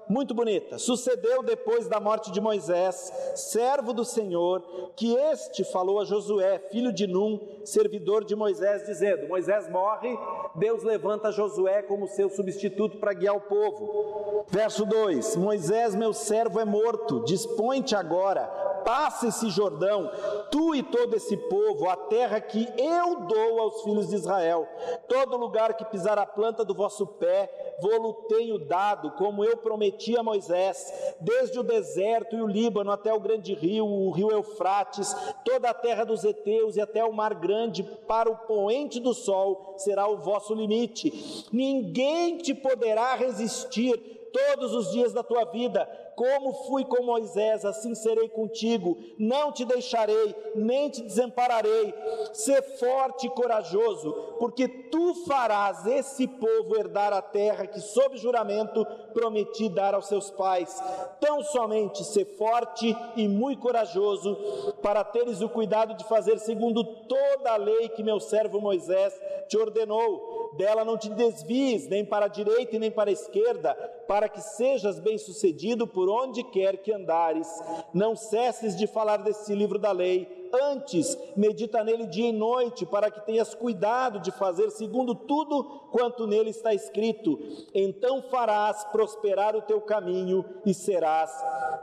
muito 0.09 0.33
bonita. 0.33 0.77
Sucedeu 0.77 1.43
depois 1.43 1.87
da 1.87 1.99
morte 1.99 2.31
de 2.31 2.41
Moisés, 2.41 3.11
servo 3.35 3.93
do 3.93 4.05
Senhor, 4.05 4.61
que 4.95 5.13
este 5.15 5.63
falou 5.63 5.99
a 5.99 6.05
Josué, 6.05 6.59
filho 6.71 6.91
de 6.91 7.07
Num, 7.07 7.39
servidor 7.63 8.23
de 8.23 8.35
Moisés, 8.35 8.85
dizendo: 8.85 9.27
Moisés 9.27 9.69
morre, 9.69 10.17
Deus 10.57 10.81
levanta 10.83 11.31
Josué 11.31 11.83
como 11.83 12.07
seu 12.07 12.29
substituto 12.29 12.97
para 12.97 13.13
guiar 13.13 13.35
o 13.35 13.41
povo. 13.41 14.45
Verso 14.47 14.85
2: 14.85 15.35
Moisés, 15.35 15.93
meu 15.93 16.13
servo, 16.13 16.59
é 16.59 16.65
morto, 16.65 17.23
dispõe-te 17.23 17.95
agora, 17.95 18.45
passa 18.83 19.27
esse 19.27 19.49
Jordão, 19.49 20.09
tu 20.49 20.73
e 20.73 20.81
todo 20.81 21.15
esse 21.15 21.35
povo, 21.35 21.89
a 21.89 21.95
terra 21.95 22.39
que 22.39 22.67
eu 22.77 23.27
dou 23.27 23.59
aos 23.59 23.83
filhos 23.83 24.07
de 24.07 24.15
Israel. 24.15 24.67
Todo 25.07 25.37
lugar 25.37 25.75
que 25.75 25.83
pisar 25.85 26.17
a 26.17 26.25
planta 26.25 26.63
do 26.63 26.73
vosso 26.73 27.05
pé, 27.05 27.75
vou-lo 27.81 28.13
tenho 28.29 28.57
dado, 28.57 29.11
como 29.11 29.43
eu 29.43 29.57
prometi 29.57 30.17
a 30.17 30.23
Moisés, 30.23 31.15
desde 31.19 31.59
o 31.59 31.63
deserto 31.63 32.35
e 32.35 32.41
o 32.41 32.47
Líbano 32.47 32.89
até 32.89 33.13
o 33.13 33.19
grande 33.19 33.53
rio, 33.53 33.85
o 33.85 34.09
rio 34.11 34.31
Eufrates, 34.31 35.13
toda 35.43 35.69
a 35.69 35.73
terra 35.73 36.05
dos 36.05 36.23
heteus 36.23 36.77
e 36.77 36.81
até 36.81 37.03
o 37.03 37.13
mar 37.13 37.35
grande, 37.35 37.83
para 37.83 38.31
o 38.31 38.37
poente 38.37 38.99
do 38.99 39.13
sol 39.13 39.75
será 39.77 40.07
o 40.07 40.17
vosso 40.17 40.46
limite. 40.53 41.45
Ninguém 41.51 42.38
te 42.38 42.53
poderá 42.53 43.15
resistir 43.15 44.17
todos 44.31 44.73
os 44.73 44.91
dias 44.91 45.13
da 45.13 45.23
tua 45.23 45.45
vida. 45.45 45.88
Como 46.15 46.51
fui 46.65 46.83
com 46.83 47.03
Moisés, 47.03 47.63
assim 47.63 47.93
serei 47.93 48.27
contigo. 48.27 48.97
Não 49.19 49.51
te 49.51 49.63
deixarei, 49.63 50.36
nem 50.55 50.89
te 50.89 51.03
desampararei. 51.03 51.93
Sê 52.33 52.60
forte 52.62 53.27
e 53.27 53.29
corajoso, 53.29 54.12
porque 54.39 54.67
tu 54.67 55.13
farás 55.27 55.86
esse 55.86 56.27
povo 56.27 56.75
herdar 56.75 57.13
a 57.13 57.21
terra 57.21 57.67
que, 57.67 57.79
sob 57.79 58.17
juramento, 58.17 58.83
prometi 59.13 59.69
dar 59.69 59.93
aos 59.93 60.07
seus 60.07 60.31
pais. 60.31 60.81
Tão 61.19 61.43
somente 61.43 62.03
sê 62.03 62.25
forte 62.25 62.95
e 63.15 63.27
muito 63.27 63.62
corajoso, 63.62 64.36
para 64.81 65.03
teres 65.03 65.41
o 65.41 65.49
cuidado 65.49 65.93
de 65.93 66.03
fazer 66.05 66.39
segundo 66.39 66.83
toda 66.83 67.51
a 67.53 67.57
lei 67.57 67.89
que 67.89 68.01
meu 68.01 68.19
servo 68.19 68.60
Moisés 68.60 69.13
te 69.47 69.55
ordenou 69.55 70.37
dela 70.57 70.83
não 70.83 70.97
te 70.97 71.09
desvies 71.09 71.87
nem 71.87 72.03
para 72.03 72.25
a 72.25 72.29
direita 72.29 72.75
e 72.75 72.79
nem 72.79 72.91
para 72.91 73.09
a 73.09 73.13
esquerda, 73.13 73.73
para 74.07 74.27
que 74.27 74.41
sejas 74.41 74.99
bem-sucedido 74.99 75.87
por 75.87 76.09
onde 76.09 76.43
quer 76.43 76.77
que 76.77 76.91
andares. 76.91 77.47
Não 77.93 78.15
cesses 78.15 78.75
de 78.75 78.87
falar 78.87 79.17
desse 79.17 79.53
livro 79.53 79.77
da 79.77 79.91
lei, 79.91 80.49
antes 80.53 81.17
medita 81.35 81.83
nele 81.83 82.07
dia 82.07 82.29
e 82.29 82.33
noite, 82.33 82.85
para 82.85 83.11
que 83.11 83.25
tenhas 83.25 83.53
cuidado 83.53 84.19
de 84.19 84.31
fazer 84.31 84.71
segundo 84.71 85.13
tudo 85.13 85.63
quanto 85.91 86.25
nele 86.25 86.49
está 86.49 86.73
escrito. 86.73 87.39
Então 87.73 88.21
farás 88.23 88.83
prosperar 88.85 89.55
o 89.55 89.61
teu 89.61 89.79
caminho 89.81 90.43
e 90.65 90.73
serás 90.73 91.31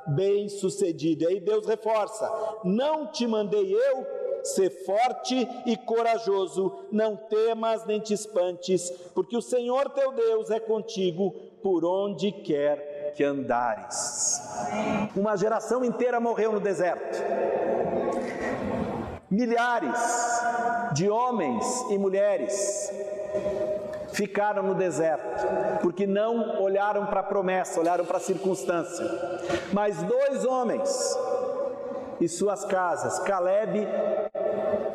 bem-sucedido. 0.09 1.25
E 1.25 1.27
aí 1.29 1.41
Deus 1.41 1.67
reforça: 1.67 2.31
Não 2.65 3.07
te 3.07 3.27
mandei 3.27 3.73
eu 3.73 4.25
Ser 4.45 4.71
forte 4.85 5.49
e 5.67 5.77
corajoso, 5.77 6.87
não 6.93 7.17
temas 7.17 7.85
nem 7.87 7.99
te 7.99 8.15
espantes, 8.15 8.91
porque 9.15 9.37
o 9.37 9.43
Senhor 9.43 9.89
teu 9.91 10.13
Deus 10.13 10.51
é 10.51 10.61
contigo 10.61 11.33
por 11.63 11.85
onde 11.85 12.31
quer 12.31 13.13
que 13.17 13.25
andares. 13.25 14.41
Uma 15.17 15.37
geração 15.37 15.85
inteira 15.85 16.21
morreu 16.21 16.53
no 16.53 16.61
deserto. 16.61 17.19
Milhares 19.31 19.99
de 20.93 21.09
homens 21.09 21.65
e 21.91 21.99
mulheres 21.99 22.93
ficaram 24.13 24.63
no 24.63 24.75
deserto, 24.75 25.45
porque 25.83 26.07
não 26.07 26.63
olharam 26.63 27.07
para 27.07 27.21
a 27.21 27.25
promessa, 27.25 27.81
olharam 27.81 28.05
para 28.05 28.19
a 28.19 28.21
circunstância. 28.21 29.05
Mas 29.73 30.03
dois 30.03 30.45
homens 30.45 31.19
e 32.21 32.29
suas 32.29 32.65
casas, 32.65 33.19
Caleb 33.21 33.89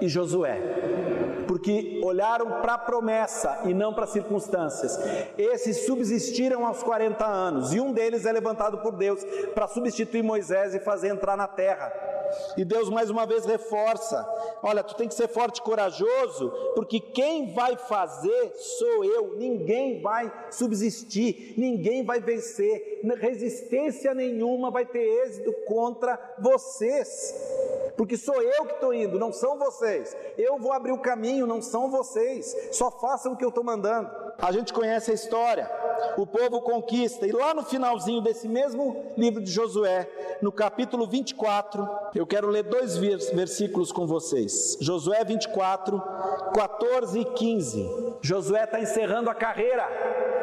e 0.01 0.07
Josué, 0.07 0.59
porque 1.47 2.01
olharam 2.03 2.61
para 2.61 2.75
a 2.75 2.77
promessa 2.77 3.61
e 3.65 3.73
não 3.73 3.93
para 3.93 4.03
as 4.03 4.11
circunstâncias. 4.11 4.97
Esses 5.37 5.85
subsistiram 5.85 6.65
aos 6.65 6.83
40 6.83 7.25
anos, 7.25 7.73
e 7.73 7.79
um 7.79 7.91
deles 7.91 8.25
é 8.25 8.31
levantado 8.31 8.79
por 8.79 8.93
Deus 8.93 9.23
para 9.53 9.67
substituir 9.67 10.23
Moisés 10.23 10.73
e 10.75 10.79
fazer 10.79 11.09
entrar 11.09 11.35
na 11.35 11.47
terra. 11.47 11.91
E 12.55 12.63
Deus 12.63 12.89
mais 12.89 13.09
uma 13.09 13.25
vez 13.25 13.45
reforça: 13.45 14.27
olha, 14.61 14.83
tu 14.83 14.95
tem 14.95 15.07
que 15.07 15.15
ser 15.15 15.27
forte 15.27 15.57
e 15.57 15.63
corajoso, 15.63 16.51
porque 16.75 16.99
quem 16.99 17.53
vai 17.53 17.75
fazer 17.75 18.51
sou 18.55 19.03
eu, 19.03 19.35
ninguém 19.37 20.01
vai 20.01 20.31
subsistir, 20.51 21.55
ninguém 21.57 22.03
vai 22.03 22.19
vencer, 22.19 23.01
resistência 23.19 24.13
nenhuma 24.13 24.69
vai 24.69 24.85
ter 24.85 24.99
êxito 24.99 25.51
contra 25.65 26.19
vocês 26.39 27.78
porque 27.99 28.15
sou 28.15 28.41
eu 28.41 28.63
que 28.63 28.75
estou 28.75 28.93
indo, 28.93 29.19
não 29.19 29.33
são 29.33 29.57
vocês. 29.57 30.15
Eu 30.37 30.57
vou 30.57 30.71
abrir 30.71 30.93
o 30.93 30.99
caminho, 30.99 31.45
não 31.45 31.61
são 31.61 31.91
vocês. 31.91 32.55
Só 32.71 32.89
façam 32.89 33.33
o 33.33 33.35
que 33.35 33.43
eu 33.43 33.49
estou 33.49 33.61
mandando. 33.61 34.09
A 34.37 34.53
gente 34.53 34.71
conhece 34.71 35.11
a 35.11 35.13
história. 35.13 35.69
O 36.15 36.25
povo 36.25 36.61
conquista, 36.61 37.27
e 37.27 37.33
lá 37.33 37.53
no 37.53 37.61
finalzinho 37.61 38.21
desse 38.21 38.47
mesmo 38.47 39.03
livro 39.17 39.43
de 39.43 39.51
Josué, 39.51 40.09
no 40.41 40.49
capítulo 40.49 41.05
24, 41.07 41.85
eu 42.15 42.25
quero 42.25 42.47
ler 42.47 42.63
dois 42.63 42.95
versículos 42.95 43.91
com 43.91 44.07
vocês. 44.07 44.77
Josué 44.79 45.25
24, 45.25 46.01
14 46.55 47.19
e 47.19 47.25
15. 47.25 48.15
Josué 48.21 48.63
está 48.63 48.79
encerrando 48.79 49.29
a 49.29 49.35
carreira. 49.35 50.38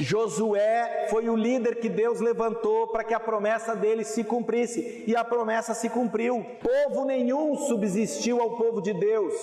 Josué 0.00 1.08
foi 1.10 1.28
o 1.28 1.36
líder 1.36 1.76
que 1.76 1.88
Deus 1.88 2.20
levantou 2.20 2.88
para 2.88 3.04
que 3.04 3.14
a 3.14 3.20
promessa 3.20 3.76
dele 3.76 4.04
se 4.04 4.24
cumprisse, 4.24 5.04
e 5.06 5.14
a 5.14 5.24
promessa 5.24 5.74
se 5.74 5.88
cumpriu. 5.88 6.44
Povo 6.62 7.04
nenhum 7.04 7.56
subsistiu 7.56 8.40
ao 8.40 8.56
povo 8.56 8.80
de 8.80 8.92
Deus 8.92 9.34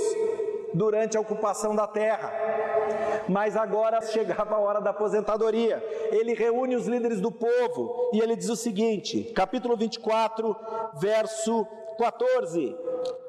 durante 0.73 1.17
a 1.17 1.21
ocupação 1.21 1.75
da 1.75 1.87
terra. 1.87 2.33
Mas 3.29 3.55
agora 3.55 4.01
chegava 4.01 4.55
a 4.55 4.59
hora 4.59 4.81
da 4.81 4.91
aposentadoria. 4.91 5.83
Ele 6.11 6.33
reúne 6.33 6.75
os 6.75 6.87
líderes 6.87 7.19
do 7.19 7.31
povo 7.31 8.11
e 8.13 8.19
ele 8.19 8.35
diz 8.35 8.49
o 8.49 8.55
seguinte, 8.55 9.31
capítulo 9.35 9.75
24, 9.75 10.55
verso 10.99 11.67
14: 11.97 12.75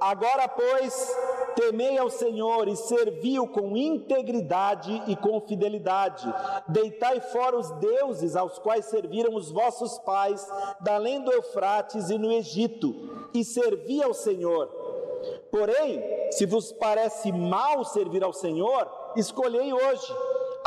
Agora, 0.01 0.47
pois, 0.47 1.17
Temei 1.59 1.99
ao 1.99 2.09
Senhor 2.09 2.69
e 2.69 2.77
servi-o 2.77 3.49
com 3.49 3.77
integridade 3.77 5.03
e 5.09 5.17
com 5.17 5.41
fidelidade. 5.41 6.33
Deitai 6.69 7.19
fora 7.19 7.59
os 7.59 7.69
deuses 7.81 8.37
aos 8.37 8.61
quais 8.61 8.85
serviram 8.85 9.35
os 9.35 9.51
vossos 9.51 9.99
pais, 9.99 10.47
da 10.81 10.95
além 10.95 11.21
do 11.21 11.33
Eufrates 11.33 12.11
e 12.11 12.17
no 12.17 12.31
Egito, 12.31 12.95
e 13.35 13.45
servi 13.45 14.01
ao 14.01 14.15
Senhor. 14.15 14.69
Porém, 15.51 16.31
se 16.31 16.47
vos 16.47 16.71
parece 16.71 17.33
mal 17.33 17.85
servir 17.85 18.23
ao 18.23 18.33
Senhor, 18.33 18.89
escolhei 19.17 19.73
hoje 19.73 20.15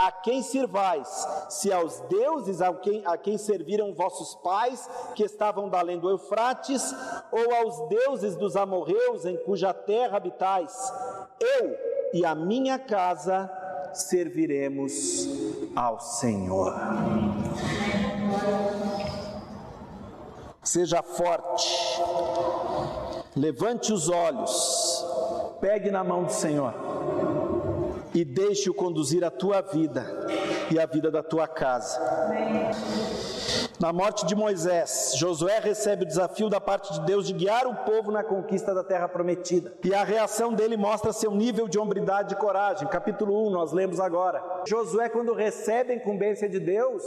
a 0.02 0.12
quem 0.12 0.42
sirvais, 0.42 1.28
se 1.48 1.72
aos 1.72 2.00
deuses 2.02 2.60
a 2.60 2.74
quem, 2.74 3.04
a 3.06 3.16
quem 3.16 3.38
serviram 3.38 3.94
vossos 3.94 4.34
pais, 4.34 4.90
que 5.14 5.24
estavam 5.24 5.70
da 5.70 5.78
além 5.78 6.00
do 6.00 6.10
Eufrates, 6.10 6.92
ou 7.32 7.54
aos 7.54 7.88
deuses 7.88 8.36
dos 8.36 8.56
amorreus 8.56 9.26
em 9.26 9.38
cuja 9.38 9.72
terra 9.76 10.18
habitais, 10.18 10.92
eu 11.40 11.78
e 12.14 12.26
a 12.26 12.34
minha 12.34 12.80
casa 12.80 13.48
serviremos 13.94 15.28
ao 15.76 16.00
Senhor. 16.00 16.74
Seja 20.64 21.04
forte, 21.04 22.02
levante 23.36 23.94
os 23.94 24.10
olhos, 24.10 25.06
pegue 25.60 25.92
na 25.92 26.04
mão 26.04 26.24
do 26.24 26.32
Senhor 26.32 26.74
e 28.14 28.26
deixe-o 28.26 28.74
conduzir 28.74 29.24
a 29.24 29.32
tua 29.32 29.62
vida 29.62 30.28
e 30.70 30.80
a 30.80 30.86
vida 30.86 31.10
da 31.10 31.24
tua 31.24 31.48
casa. 31.48 32.00
Na 33.80 33.92
morte 33.92 34.28
de 34.28 34.36
Moisés, 34.36 35.14
Josué 35.18 35.58
recebe 35.60 36.04
o 36.04 36.08
desafio 36.08 36.50
da 36.50 36.62
parte 36.62 36.94
de 36.94 37.02
Deus 37.02 37.26
de 37.26 37.34
guiar 37.34 37.66
o 37.66 37.76
povo 37.78 38.12
na 38.12 38.24
conquista 38.24 38.76
da 38.76 38.84
terra 38.84 39.10
prometida. 39.10 39.74
E 39.84 39.92
a 39.94 40.04
reação 40.04 40.54
dele 40.54 40.78
mostra 40.78 41.12
seu 41.12 41.32
nível 41.32 41.68
de 41.68 41.80
hombridade 41.80 42.34
e 42.36 42.38
coragem. 42.38 42.88
Capítulo 42.88 43.48
1, 43.48 43.50
nós 43.50 43.72
lemos 43.72 44.00
agora. 44.00 44.44
Josué, 44.68 45.10
quando 45.10 45.34
recebe 45.34 45.94
a 45.94 45.96
incumbência 45.96 46.48
de 46.48 46.60
Deus, 46.60 47.04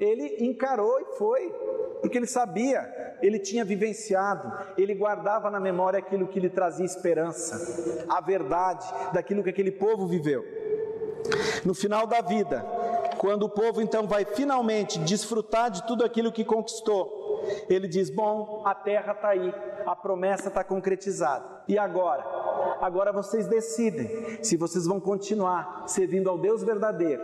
ele 0.00 0.36
encarou 0.40 0.98
e 1.00 1.04
foi, 1.18 1.52
porque 2.00 2.16
ele 2.16 2.26
sabia, 2.26 3.13
ele 3.26 3.38
tinha 3.38 3.64
vivenciado, 3.64 4.52
ele 4.76 4.94
guardava 4.94 5.50
na 5.50 5.58
memória 5.58 5.98
aquilo 5.98 6.28
que 6.28 6.38
lhe 6.38 6.50
trazia 6.50 6.84
esperança, 6.84 8.04
a 8.06 8.20
verdade 8.20 8.86
daquilo 9.14 9.42
que 9.42 9.48
aquele 9.48 9.72
povo 9.72 10.06
viveu. 10.06 10.44
No 11.64 11.74
final 11.74 12.06
da 12.06 12.20
vida, 12.20 12.62
quando 13.16 13.44
o 13.44 13.48
povo 13.48 13.80
então 13.80 14.06
vai 14.06 14.26
finalmente 14.26 14.98
desfrutar 14.98 15.70
de 15.70 15.86
tudo 15.86 16.04
aquilo 16.04 16.30
que 16.30 16.44
conquistou, 16.44 17.42
ele 17.66 17.88
diz: 17.88 18.10
Bom, 18.10 18.62
a 18.66 18.74
terra 18.74 19.12
está 19.12 19.28
aí, 19.28 19.54
a 19.86 19.96
promessa 19.96 20.48
está 20.48 20.62
concretizada. 20.62 21.62
E 21.66 21.78
agora? 21.78 22.22
Agora 22.82 23.10
vocês 23.10 23.46
decidem 23.46 24.44
se 24.44 24.58
vocês 24.58 24.86
vão 24.86 25.00
continuar 25.00 25.84
servindo 25.86 26.28
ao 26.28 26.36
Deus 26.36 26.62
verdadeiro, 26.62 27.22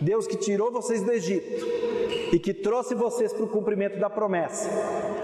Deus 0.00 0.28
que 0.28 0.36
tirou 0.36 0.70
vocês 0.70 1.02
do 1.02 1.10
Egito 1.10 1.95
e 2.36 2.38
que 2.38 2.52
trouxe 2.52 2.94
vocês 2.94 3.32
para 3.32 3.44
o 3.44 3.48
cumprimento 3.48 3.98
da 3.98 4.10
promessa, 4.10 4.68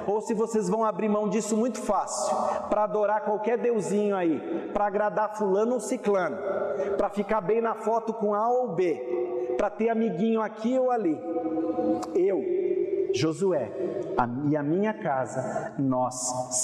ou 0.07 0.23
se 0.23 0.33
vocês 0.33 0.67
vão 0.67 0.83
abrir 0.83 1.11
mão 1.11 1.29
disso 1.29 1.55
muito 1.55 1.79
fácil, 1.79 2.35
para 2.71 2.85
adorar 2.85 3.23
qualquer 3.23 3.59
deusinho 3.59 4.17
aí, 4.17 4.41
para 4.73 4.87
agradar 4.87 5.37
fulano 5.37 5.75
ou 5.75 5.81
ciclano, 5.81 6.39
para 6.97 7.11
ficar 7.11 7.43
bem 7.43 7.61
na 7.61 7.75
foto 7.75 8.15
com 8.15 8.35
A 8.35 8.49
ou 8.49 8.75
B, 8.75 9.55
para 9.59 9.69
ter 9.69 9.91
amiguinho 9.91 10.41
aqui 10.41 10.79
ou 10.79 10.91
ali. 10.91 11.21
Eu, 12.15 12.43
Josué, 13.13 13.71
a, 14.17 14.27
e 14.49 14.57
a 14.57 14.63
minha 14.63 14.95
casa, 14.95 15.75
nós 15.79 16.15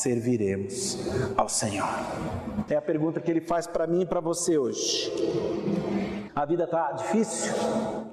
serviremos 0.00 1.10
ao 1.36 1.50
Senhor. 1.50 1.90
É 2.70 2.74
a 2.74 2.80
pergunta 2.80 3.20
que 3.20 3.30
ele 3.30 3.42
faz 3.42 3.66
para 3.66 3.86
mim 3.86 4.00
e 4.00 4.06
para 4.06 4.20
você 4.20 4.56
hoje. 4.56 5.12
A 6.34 6.46
vida 6.46 6.64
está 6.64 6.92
difícil? 6.92 7.52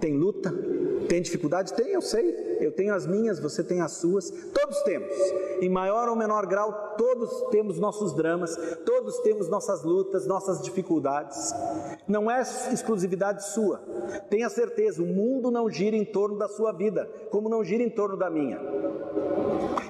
Tem 0.01 0.17
luta? 0.17 0.74
Tem 1.07 1.21
dificuldade? 1.21 1.73
Tem, 1.73 1.91
eu 1.91 2.01
sei. 2.01 2.57
Eu 2.59 2.71
tenho 2.71 2.93
as 2.93 3.05
minhas, 3.05 3.39
você 3.39 3.63
tem 3.63 3.81
as 3.81 3.93
suas. 3.93 4.29
Todos 4.29 4.81
temos. 4.83 5.11
Em 5.61 5.69
maior 5.69 6.09
ou 6.09 6.15
menor 6.15 6.45
grau, 6.45 6.95
todos 6.97 7.49
temos 7.49 7.79
nossos 7.79 8.13
dramas, 8.13 8.55
todos 8.85 9.19
temos 9.19 9.49
nossas 9.49 9.83
lutas, 9.83 10.25
nossas 10.25 10.61
dificuldades. 10.61 11.53
Não 12.07 12.29
é 12.29 12.41
exclusividade 12.41 13.45
sua. 13.45 13.81
Tenha 14.29 14.49
certeza, 14.49 15.01
o 15.01 15.05
mundo 15.05 15.51
não 15.51 15.69
gira 15.69 15.95
em 15.95 16.05
torno 16.05 16.37
da 16.37 16.47
sua 16.47 16.71
vida, 16.71 17.09
como 17.29 17.49
não 17.49 17.63
gira 17.63 17.83
em 17.83 17.89
torno 17.89 18.17
da 18.17 18.29
minha. 18.29 18.59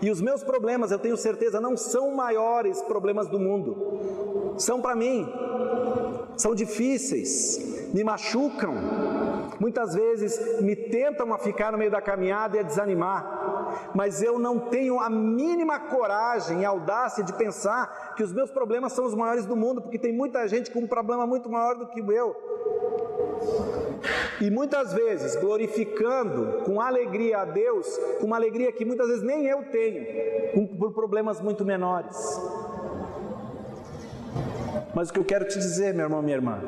E 0.01 0.11
os 0.11 0.21
meus 0.21 0.43
problemas, 0.43 0.91
eu 0.91 0.99
tenho 0.99 1.17
certeza, 1.17 1.59
não 1.59 1.75
são 1.75 2.11
maiores 2.11 2.81
problemas 2.81 3.27
do 3.27 3.39
mundo. 3.39 4.55
São 4.57 4.81
para 4.81 4.95
mim, 4.95 5.27
são 6.37 6.53
difíceis, 6.53 7.74
me 7.95 8.03
machucam, 8.03 8.73
muitas 9.57 9.95
vezes 9.95 10.61
me 10.61 10.75
tentam 10.75 11.33
a 11.33 11.37
ficar 11.37 11.71
no 11.71 11.77
meio 11.77 11.89
da 11.89 12.01
caminhada 12.01 12.57
e 12.57 12.59
a 12.59 12.61
desanimar, 12.61 13.89
mas 13.95 14.21
eu 14.21 14.37
não 14.37 14.59
tenho 14.59 14.99
a 14.99 15.09
mínima 15.09 15.79
coragem 15.79 16.59
e 16.59 16.65
audácia 16.65 17.23
de 17.23 17.31
pensar 17.31 18.13
que 18.17 18.21
os 18.21 18.33
meus 18.33 18.51
problemas 18.51 18.91
são 18.91 19.05
os 19.05 19.15
maiores 19.15 19.45
do 19.45 19.55
mundo, 19.55 19.81
porque 19.81 19.97
tem 19.97 20.11
muita 20.11 20.45
gente 20.45 20.71
com 20.71 20.79
um 20.79 20.87
problema 20.87 21.25
muito 21.25 21.49
maior 21.49 21.77
do 21.77 21.87
que 21.87 22.01
o 22.01 22.05
meu. 22.05 22.35
E 24.41 24.51
muitas 24.51 24.91
vezes 24.91 25.37
glorificando 25.37 26.63
com 26.65 26.81
alegria 26.81 27.43
a 27.43 27.45
Deus, 27.45 27.87
com 28.19 28.25
uma 28.25 28.35
alegria 28.35 28.73
que 28.73 28.83
muitas 28.83 29.07
vezes 29.07 29.23
nem 29.23 29.45
eu 29.45 29.63
tenho, 29.71 30.67
por 30.77 30.91
problemas 30.91 31.39
muito 31.39 31.63
menores. 31.63 32.41
Mas 34.93 35.09
o 35.09 35.13
que 35.13 35.19
eu 35.19 35.25
quero 35.25 35.45
te 35.45 35.57
dizer, 35.57 35.93
meu 35.93 36.05
irmão, 36.05 36.21
minha 36.21 36.35
irmã, 36.35 36.59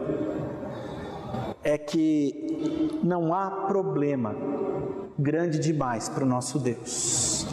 é 1.67 1.77
que 1.77 2.97
não 3.03 3.33
há 3.33 3.51
problema 3.67 4.33
grande 5.19 5.59
demais 5.59 6.07
para 6.07 6.23
o 6.23 6.27
nosso 6.27 6.59
Deus, 6.59 7.45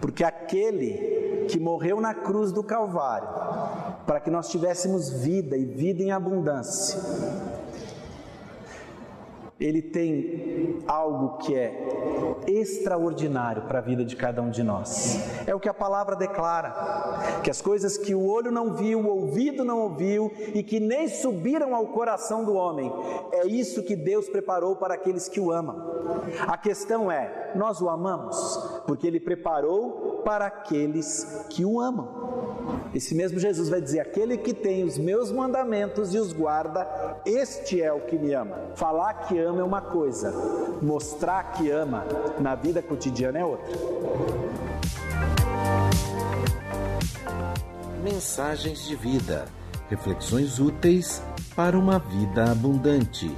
porque 0.00 0.22
aquele 0.22 1.46
que 1.48 1.58
morreu 1.58 2.00
na 2.00 2.14
cruz 2.14 2.52
do 2.52 2.62
Calvário, 2.62 3.28
para 4.06 4.20
que 4.20 4.30
nós 4.30 4.48
tivéssemos 4.48 5.10
vida 5.10 5.56
e 5.56 5.64
vida 5.64 6.00
em 6.00 6.12
abundância, 6.12 7.00
ele 9.64 9.80
tem 9.80 10.82
algo 10.86 11.38
que 11.38 11.54
é 11.54 11.72
extraordinário 12.46 13.62
para 13.62 13.78
a 13.78 13.82
vida 13.82 14.04
de 14.04 14.14
cada 14.14 14.42
um 14.42 14.50
de 14.50 14.62
nós. 14.62 15.18
É 15.46 15.54
o 15.54 15.60
que 15.60 15.70
a 15.70 15.74
palavra 15.74 16.14
declara: 16.14 17.40
que 17.42 17.50
as 17.50 17.62
coisas 17.62 17.96
que 17.96 18.14
o 18.14 18.26
olho 18.26 18.50
não 18.50 18.74
viu, 18.74 19.00
o 19.00 19.06
ouvido 19.06 19.64
não 19.64 19.80
ouviu 19.80 20.30
e 20.54 20.62
que 20.62 20.78
nem 20.78 21.08
subiram 21.08 21.74
ao 21.74 21.86
coração 21.86 22.44
do 22.44 22.54
homem, 22.54 22.92
é 23.32 23.46
isso 23.46 23.82
que 23.82 23.96
Deus 23.96 24.28
preparou 24.28 24.76
para 24.76 24.94
aqueles 24.94 25.28
que 25.28 25.40
o 25.40 25.50
amam. 25.50 25.94
A 26.46 26.58
questão 26.58 27.10
é: 27.10 27.52
nós 27.54 27.80
o 27.80 27.88
amamos? 27.88 28.73
Porque 28.86 29.06
ele 29.06 29.20
preparou 29.20 30.22
para 30.24 30.46
aqueles 30.46 31.46
que 31.50 31.64
o 31.64 31.80
amam. 31.80 32.24
Esse 32.94 33.14
mesmo 33.14 33.38
Jesus 33.38 33.68
vai 33.68 33.80
dizer: 33.80 34.00
aquele 34.00 34.36
que 34.36 34.54
tem 34.54 34.84
os 34.84 34.98
meus 34.98 35.30
mandamentos 35.30 36.14
e 36.14 36.18
os 36.18 36.32
guarda, 36.32 36.86
este 37.26 37.82
é 37.82 37.92
o 37.92 38.00
que 38.00 38.16
me 38.16 38.32
ama. 38.32 38.56
Falar 38.74 39.14
que 39.26 39.38
ama 39.38 39.60
é 39.60 39.64
uma 39.64 39.80
coisa, 39.80 40.32
mostrar 40.80 41.52
que 41.52 41.70
ama 41.70 42.04
na 42.38 42.54
vida 42.54 42.82
cotidiana 42.82 43.38
é 43.38 43.44
outra. 43.44 43.74
Mensagens 48.02 48.84
de 48.84 48.94
vida, 48.94 49.46
reflexões 49.88 50.58
úteis 50.58 51.22
para 51.56 51.78
uma 51.78 51.98
vida 51.98 52.50
abundante. 52.50 53.34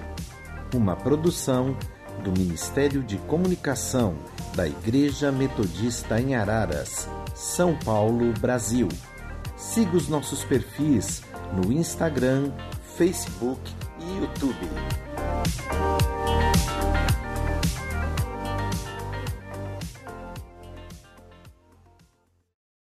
Uma 0.75 0.97
produção 0.97 1.77
do 2.23 2.33
Ministério 2.33 3.03
de 3.03 3.19
Comunicação 3.19 4.15
da 4.57 4.67
Igreja 4.67 5.31
Metodista 5.31 6.19
em 6.19 6.35
Araras, 6.35 7.07
São 7.35 7.79
Paulo, 7.79 8.33
Brasil. 8.41 8.89
Siga 9.55 9.95
os 9.95 10.09
nossos 10.09 10.43
perfis 10.45 11.23
no 11.53 11.71
Instagram, 11.71 12.51
Facebook 12.97 13.61
e 14.01 14.19
YouTube. 14.19 16.16